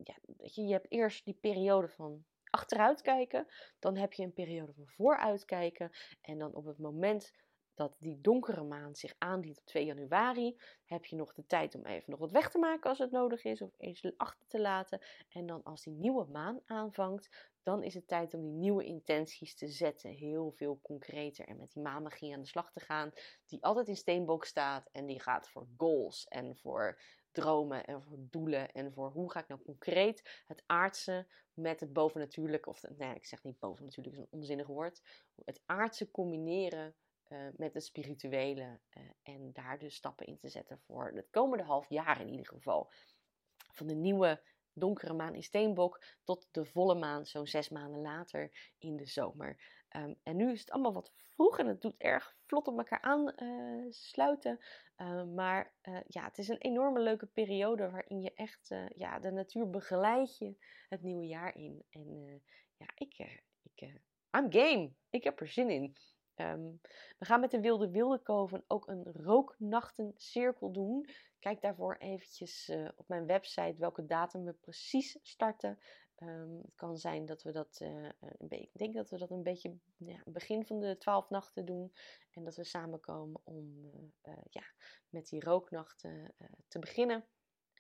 ja, 0.05 0.15
weet 0.37 0.55
je, 0.55 0.63
je 0.63 0.73
hebt 0.73 0.91
eerst 0.91 1.25
die 1.25 1.39
periode 1.41 1.89
van 1.89 2.25
achteruit 2.51 3.01
kijken. 3.01 3.47
Dan 3.79 3.97
heb 3.97 4.13
je 4.13 4.23
een 4.23 4.33
periode 4.33 4.73
van 4.73 4.89
vooruit 4.89 5.45
kijken. 5.45 5.91
En 6.21 6.39
dan 6.39 6.55
op 6.55 6.65
het 6.65 6.79
moment 6.79 7.33
dat 7.81 7.97
die 7.99 8.21
donkere 8.21 8.63
maan 8.63 8.95
zich 8.95 9.15
aandient 9.19 9.59
op 9.59 9.67
2 9.67 9.85
januari, 9.85 10.61
heb 10.85 11.05
je 11.05 11.17
nog 11.17 11.33
de 11.33 11.47
tijd 11.47 11.75
om 11.75 11.87
even 11.87 12.11
nog 12.11 12.19
wat 12.19 12.31
weg 12.31 12.51
te 12.51 12.59
maken 12.59 12.91
als 12.91 12.99
het 12.99 13.11
nodig 13.11 13.45
is, 13.45 13.63
of 13.63 13.75
eens 13.79 14.13
achter 14.17 14.47
te 14.49 14.61
laten. 14.61 15.01
En 15.29 15.47
dan 15.47 15.63
als 15.63 15.83
die 15.83 15.93
nieuwe 15.93 16.27
maan 16.31 16.61
aanvangt, 16.65 17.51
dan 17.63 17.83
is 17.83 17.95
het 17.95 18.09
tijd 18.09 18.35
om 18.35 18.43
die 18.43 18.53
nieuwe 18.53 18.85
intenties 18.85 19.55
te 19.55 19.69
zetten. 19.69 20.11
Heel 20.11 20.51
veel 20.51 20.81
concreter 20.83 21.47
en 21.47 21.57
met 21.57 21.73
die 21.73 21.83
maanmagie 21.83 22.35
aan 22.35 22.41
de 22.41 22.47
slag 22.47 22.73
te 22.73 22.81
gaan, 22.81 23.13
die 23.47 23.63
altijd 23.63 23.89
in 23.89 23.97
steenbok 23.97 24.45
staat 24.45 24.89
en 24.93 25.07
die 25.07 25.21
gaat 25.21 25.49
voor 25.49 25.67
goals 25.77 26.27
en 26.29 26.57
voor 26.57 27.01
dromen 27.33 27.85
en 27.85 28.03
voor 28.03 28.19
doelen 28.21 28.73
en 28.73 28.93
voor 28.93 29.11
hoe 29.11 29.31
ga 29.31 29.41
ik 29.41 29.49
nou 29.49 29.63
concreet 29.63 30.45
het 30.47 30.63
aardse 30.67 31.27
met 31.55 31.81
het 31.81 31.93
bovennatuurlijke, 31.93 32.69
of 32.69 32.83
nee, 32.97 33.15
ik 33.15 33.27
zeg 33.27 33.43
niet 33.43 33.59
bovennatuurlijk, 33.59 34.17
is 34.17 34.23
een 34.23 34.39
onzinnig 34.39 34.67
woord, 34.67 35.03
het 35.45 35.63
aardse 35.67 36.11
combineren 36.11 36.95
uh, 37.33 37.49
met 37.57 37.75
het 37.75 37.85
spirituele 37.85 38.81
uh, 38.97 39.03
en 39.23 39.53
daar 39.53 39.79
dus 39.79 39.95
stappen 39.95 40.27
in 40.27 40.39
te 40.39 40.49
zetten 40.49 40.81
voor 40.87 41.13
het 41.15 41.31
komende 41.31 41.65
half 41.65 41.89
jaar 41.89 42.21
in 42.21 42.29
ieder 42.29 42.47
geval. 42.47 42.93
Van 43.73 43.87
de 43.87 43.95
nieuwe 43.95 44.43
donkere 44.73 45.13
maan 45.13 45.35
in 45.35 45.43
Steenbok 45.43 46.05
tot 46.25 46.49
de 46.51 46.65
volle 46.65 46.95
maan 46.95 47.27
zo'n 47.27 47.47
zes 47.47 47.69
maanden 47.69 48.01
later 48.01 48.73
in 48.79 48.97
de 48.97 49.07
zomer. 49.07 49.79
Um, 49.97 50.17
en 50.23 50.37
nu 50.37 50.53
is 50.53 50.61
het 50.61 50.71
allemaal 50.71 50.93
wat 50.93 51.13
vroeg 51.15 51.59
en 51.59 51.67
het 51.67 51.81
doet 51.81 51.97
erg 51.97 52.37
vlot 52.47 52.67
op 52.67 52.79
elkaar 52.79 53.01
aansluiten. 53.01 54.59
Uh, 54.97 55.07
uh, 55.07 55.25
maar 55.25 55.75
ja, 56.07 56.25
het 56.25 56.39
is 56.39 56.49
een 56.49 56.59
enorme 56.59 57.01
leuke 57.01 57.27
periode 57.27 57.91
waarin 57.91 58.21
je 58.21 58.35
echt 58.35 58.75
ja, 58.95 59.19
de 59.19 59.31
natuur 59.31 59.71
begeleidt 59.71 60.39
je 60.39 60.55
het 60.89 61.03
nieuwe 61.03 61.27
jaar 61.27 61.57
in. 61.57 61.85
En 61.91 62.43
ja, 62.77 62.87
ik, 62.95 63.41
ik, 63.63 64.01
I'm 64.37 64.53
game. 64.53 64.93
Ik 65.11 65.25
heb 65.25 65.41
er 65.41 65.49
zin 65.49 65.71
in. 65.71 65.97
Um, 66.41 66.81
we 67.19 67.25
gaan 67.25 67.41
met 67.41 67.51
de 67.51 67.61
Wilde 67.61 67.91
Wildekoven 67.91 68.65
ook 68.67 68.89
een 68.89 69.05
rooknachtencirkel 69.05 70.73
doen. 70.73 71.09
Kijk 71.39 71.61
daarvoor 71.61 71.97
eventjes 71.97 72.69
uh, 72.69 72.89
op 72.97 73.09
mijn 73.09 73.27
website 73.27 73.75
welke 73.79 74.07
datum 74.07 74.45
we 74.45 74.53
precies 74.53 75.19
starten. 75.23 75.79
Um, 76.23 76.61
het 76.63 76.75
kan 76.75 76.97
zijn 76.97 77.27
dat 77.27 77.43
we 77.43 77.53
dat, 77.53 77.81
een 77.81 78.49
beetje, 78.49 78.69
ik 78.73 78.79
denk 78.79 78.95
dat 78.95 79.11
we 79.11 79.19
dat 79.19 79.31
een 79.31 79.43
beetje 79.43 79.77
ja, 79.97 80.23
begin 80.25 80.67
van 80.67 80.81
de 80.81 80.97
twaalf 80.99 81.31
nachten 81.31 81.65
doen. 81.65 81.93
En 82.31 82.45
dat 82.45 82.57
we 82.57 82.65
samenkomen 82.65 83.41
om 83.45 83.91
ja, 84.51 84.63
met 85.09 85.29
die 85.29 85.45
rooknachten 85.45 86.35
te 86.69 86.79
beginnen. 86.79 87.25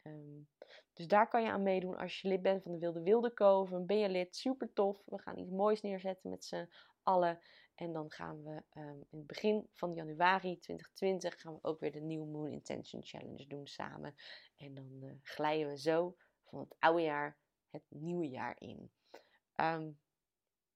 Um, 0.02 0.48
dus 0.92 1.06
daar 1.06 1.28
kan 1.28 1.42
je 1.42 1.50
aan 1.50 1.62
meedoen 1.62 1.96
als 1.96 2.20
je 2.20 2.28
lid 2.28 2.42
bent 2.42 2.62
van 2.62 2.72
de 2.72 2.78
Wilde 2.78 3.02
Wildekoven. 3.02 3.86
Ben 3.86 3.98
je 3.98 4.08
lid? 4.08 4.36
Super 4.36 4.72
tof. 4.72 5.02
We 5.06 5.18
gaan 5.18 5.38
iets 5.38 5.50
moois 5.50 5.80
neerzetten 5.80 6.30
met 6.30 6.44
z'n 6.44 6.68
allen. 7.02 7.38
En 7.80 7.92
dan 7.92 8.10
gaan 8.10 8.42
we 8.42 8.62
um, 8.80 9.04
in 9.10 9.18
het 9.18 9.26
begin 9.26 9.68
van 9.72 9.94
januari 9.94 10.58
2020 10.58 11.40
gaan 11.40 11.54
we 11.54 11.58
ook 11.62 11.80
weer 11.80 11.92
de 11.92 12.00
New 12.00 12.24
Moon 12.24 12.50
Intention 12.50 13.02
Challenge 13.04 13.46
doen 13.46 13.66
samen. 13.66 14.14
En 14.56 14.74
dan 14.74 14.98
uh, 15.02 15.12
glijden 15.22 15.68
we 15.68 15.78
zo 15.78 16.16
van 16.44 16.58
het 16.58 16.76
oude 16.78 17.02
jaar 17.02 17.38
het 17.70 17.82
nieuwe 17.88 18.28
jaar 18.28 18.56
in. 18.58 18.90
Um, 19.56 19.98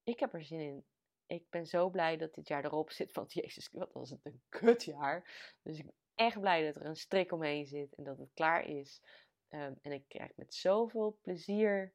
ik 0.03 0.19
heb 0.19 0.33
er 0.33 0.43
zin 0.43 0.59
in. 0.59 0.85
Ik 1.25 1.49
ben 1.49 1.65
zo 1.65 1.89
blij 1.89 2.17
dat 2.17 2.33
dit 2.33 2.47
jaar 2.47 2.65
erop 2.65 2.91
zit. 2.91 3.13
Want 3.13 3.33
jezus, 3.33 3.69
wat 3.71 3.93
was 3.93 4.09
het 4.09 4.25
een 4.25 4.41
kutjaar. 4.49 5.53
Dus 5.61 5.77
ik 5.77 5.85
ben 5.85 5.95
echt 6.15 6.39
blij 6.39 6.65
dat 6.65 6.75
er 6.75 6.85
een 6.85 6.95
strik 6.95 7.31
omheen 7.31 7.65
zit 7.65 7.95
en 7.95 8.03
dat 8.03 8.17
het 8.17 8.33
klaar 8.33 8.65
is. 8.65 9.01
Um, 9.49 9.77
en 9.81 9.91
ik 9.91 10.07
krijg 10.07 10.31
met 10.35 10.53
zoveel 10.53 11.17
plezier 11.21 11.93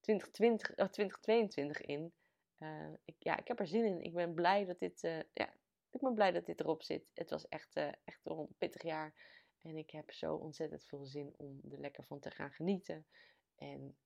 2020, 0.00 0.70
oh, 0.70 0.86
2022 0.86 1.80
in. 1.80 2.12
Uh, 2.58 2.92
ik, 3.04 3.16
ja, 3.18 3.36
ik 3.36 3.48
heb 3.48 3.60
er 3.60 3.66
zin 3.66 3.84
in. 3.84 4.02
Ik 4.02 4.14
ben 4.14 4.34
blij 4.34 4.64
dat 4.64 4.78
dit, 4.78 5.02
uh, 5.02 5.20
ja, 5.32 5.54
ik 5.90 6.00
ben 6.00 6.14
blij 6.14 6.32
dat 6.32 6.46
dit 6.46 6.60
erop 6.60 6.82
zit. 6.82 7.10
Het 7.14 7.30
was 7.30 7.48
echt, 7.48 7.76
uh, 7.76 7.88
echt 8.04 8.20
een 8.22 8.54
pittig 8.58 8.82
jaar. 8.82 9.14
En 9.62 9.76
ik 9.76 9.90
heb 9.90 10.10
zo 10.10 10.34
ontzettend 10.34 10.84
veel 10.84 11.06
zin 11.06 11.34
om 11.36 11.60
er 11.70 11.80
lekker 11.80 12.04
van 12.04 12.20
te 12.20 12.30
gaan 12.30 12.50
genieten. 12.50 13.06
En 13.54 13.96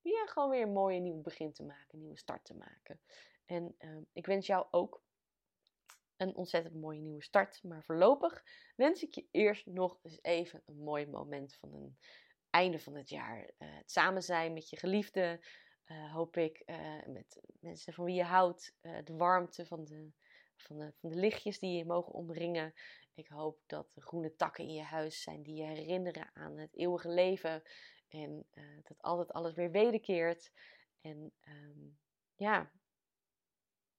ja, 0.00 0.26
gewoon 0.26 0.50
weer 0.50 0.62
een 0.62 0.72
mooie 0.72 1.00
nieuw 1.00 1.20
begin 1.20 1.52
te 1.52 1.64
maken, 1.64 1.94
een 1.94 2.00
nieuwe 2.00 2.18
start 2.18 2.44
te 2.44 2.54
maken. 2.54 3.00
En 3.44 3.76
ik 4.12 4.26
wens 4.26 4.46
jou 4.46 4.66
ook 4.70 5.02
een 6.16 6.34
ontzettend 6.34 6.74
mooie 6.74 7.00
nieuwe 7.00 7.22
start. 7.22 7.62
Maar 7.62 7.84
voorlopig 7.84 8.44
wens 8.76 9.02
ik 9.02 9.14
je 9.14 9.26
eerst 9.30 9.66
nog 9.66 9.98
eens 10.02 10.18
even 10.22 10.62
een 10.66 10.78
mooi 10.78 11.06
moment 11.06 11.54
van 11.54 11.74
een 11.74 11.98
einde 12.50 12.78
van 12.78 12.94
het 12.94 13.08
jaar. 13.08 13.50
het 13.58 13.90
samen 13.90 14.22
zijn 14.22 14.52
met 14.52 14.70
je 14.70 14.76
geliefde 14.76 15.40
uh, 15.86 16.12
hoop 16.12 16.36
ik 16.36 16.62
uh, 16.66 17.06
met 17.06 17.40
mensen 17.60 17.92
van 17.92 18.04
wie 18.04 18.14
je 18.14 18.22
houdt, 18.22 18.76
uh, 18.82 18.98
de 19.04 19.16
warmte 19.16 19.66
van 19.66 19.84
de, 19.84 20.10
van, 20.56 20.78
de, 20.78 20.92
van 20.96 21.10
de 21.10 21.16
lichtjes 21.16 21.58
die 21.58 21.76
je 21.76 21.84
mogen 21.84 22.12
omringen. 22.12 22.74
Ik 23.14 23.28
hoop 23.28 23.58
dat 23.66 23.94
de 23.94 24.00
groene 24.00 24.36
takken 24.36 24.64
in 24.64 24.74
je 24.74 24.82
huis 24.82 25.22
zijn 25.22 25.42
die 25.42 25.54
je 25.54 25.64
herinneren 25.64 26.30
aan 26.34 26.58
het 26.58 26.76
eeuwige 26.76 27.08
leven. 27.08 27.62
En 28.08 28.46
dat 28.82 29.02
altijd 29.02 29.32
alles 29.32 29.54
weer 29.54 29.70
wederkeert. 29.70 30.52
En 31.00 31.32
um, 31.48 31.98
ja, 32.34 32.70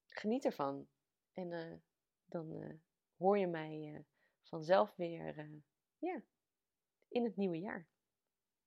geniet 0.08 0.46
ervan. 0.46 0.88
En 1.34 1.82
dan 2.26 2.80
hoor 3.18 3.38
je 3.38 3.48
mij 3.48 4.06
vanzelf 4.42 4.96
weer 4.96 5.50
ja, 5.98 6.22
in 7.08 7.24
het 7.24 7.36
nieuwe 7.36 7.60
jaar. 7.60 7.88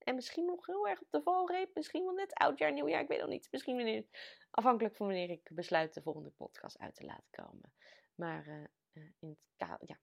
En 0.08 0.14
misschien 0.14 0.44
nog 0.44 0.66
heel 0.66 0.88
erg 0.88 1.00
op 1.00 1.10
de 1.10 1.22
valreep. 1.22 1.74
Misschien 1.74 2.04
wel 2.04 2.14
net 2.14 2.34
oudjaar, 2.34 2.72
nieuwjaar. 2.72 3.00
Ik 3.00 3.08
weet 3.08 3.20
nog 3.20 3.28
niet. 3.28 3.48
Misschien 3.50 3.76
wanneer, 3.76 4.04
afhankelijk 4.50 4.96
van 4.96 5.06
wanneer 5.06 5.30
ik 5.30 5.50
besluit 5.52 5.94
de 5.94 6.02
volgende 6.02 6.30
podcast 6.30 6.78
uit 6.78 6.94
te 6.94 7.04
laten 7.04 7.30
komen. 7.30 7.72
Maar 8.14 8.46
uh, 8.46 8.54
uh, 8.92 9.10
in 9.18 9.28
het 9.28 9.38
ja. 9.58 9.98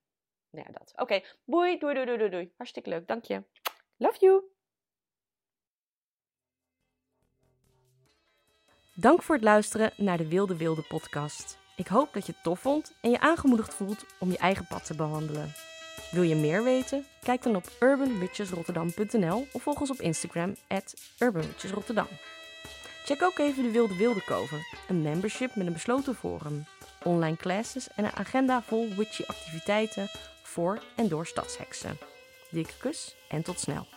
Nou 0.49 0.67
ja, 0.67 0.71
dat. 0.71 0.93
Oké, 0.95 1.21
boei, 1.43 1.77
doei, 1.77 1.93
doei, 1.93 2.17
doei, 2.17 2.29
doei. 2.29 2.53
Hartstikke 2.57 2.89
leuk, 2.89 3.07
dank 3.07 3.23
je. 3.23 3.43
Love 3.97 4.19
you. 4.19 4.43
Dank 8.95 9.21
voor 9.21 9.35
het 9.35 9.43
luisteren 9.43 9.91
naar 9.97 10.17
de 10.17 10.27
Wilde 10.27 10.57
Wilde 10.57 10.83
podcast. 10.87 11.57
Ik 11.75 11.87
hoop 11.87 12.13
dat 12.13 12.25
je 12.25 12.31
het 12.31 12.43
tof 12.43 12.59
vond 12.59 12.97
en 13.01 13.09
je 13.09 13.19
aangemoedigd 13.19 13.73
voelt 13.73 14.05
om 14.19 14.31
je 14.31 14.37
eigen 14.37 14.67
pad 14.67 14.85
te 14.85 14.95
behandelen. 14.95 15.74
Wil 16.11 16.23
je 16.23 16.35
meer 16.35 16.63
weten? 16.63 17.05
Kijk 17.23 17.43
dan 17.43 17.55
op 17.55 17.71
urbanwitchesrotterdam.nl 17.79 19.47
of 19.51 19.61
volg 19.63 19.79
ons 19.79 19.91
op 19.91 20.01
Instagram 20.01 20.55
at 20.67 20.93
urbanwitchesrotterdam. 21.19 22.07
Check 23.05 23.23
ook 23.23 23.37
even 23.37 23.63
de 23.63 23.71
Wilde 23.71 23.95
Wilde 23.95 24.23
Koven, 24.23 24.65
een 24.87 25.01
membership 25.01 25.55
met 25.55 25.67
een 25.67 25.73
besloten 25.73 26.15
forum, 26.15 26.65
online 27.03 27.37
classes 27.37 27.87
en 27.95 28.03
een 28.03 28.15
agenda 28.15 28.61
vol 28.61 28.87
witchy 28.95 29.23
activiteiten 29.27 30.09
voor 30.43 30.83
en 30.95 31.07
door 31.07 31.25
stadsheksen. 31.25 31.97
Dikke 32.49 32.73
kus 32.79 33.15
en 33.29 33.41
tot 33.41 33.59
snel. 33.59 33.94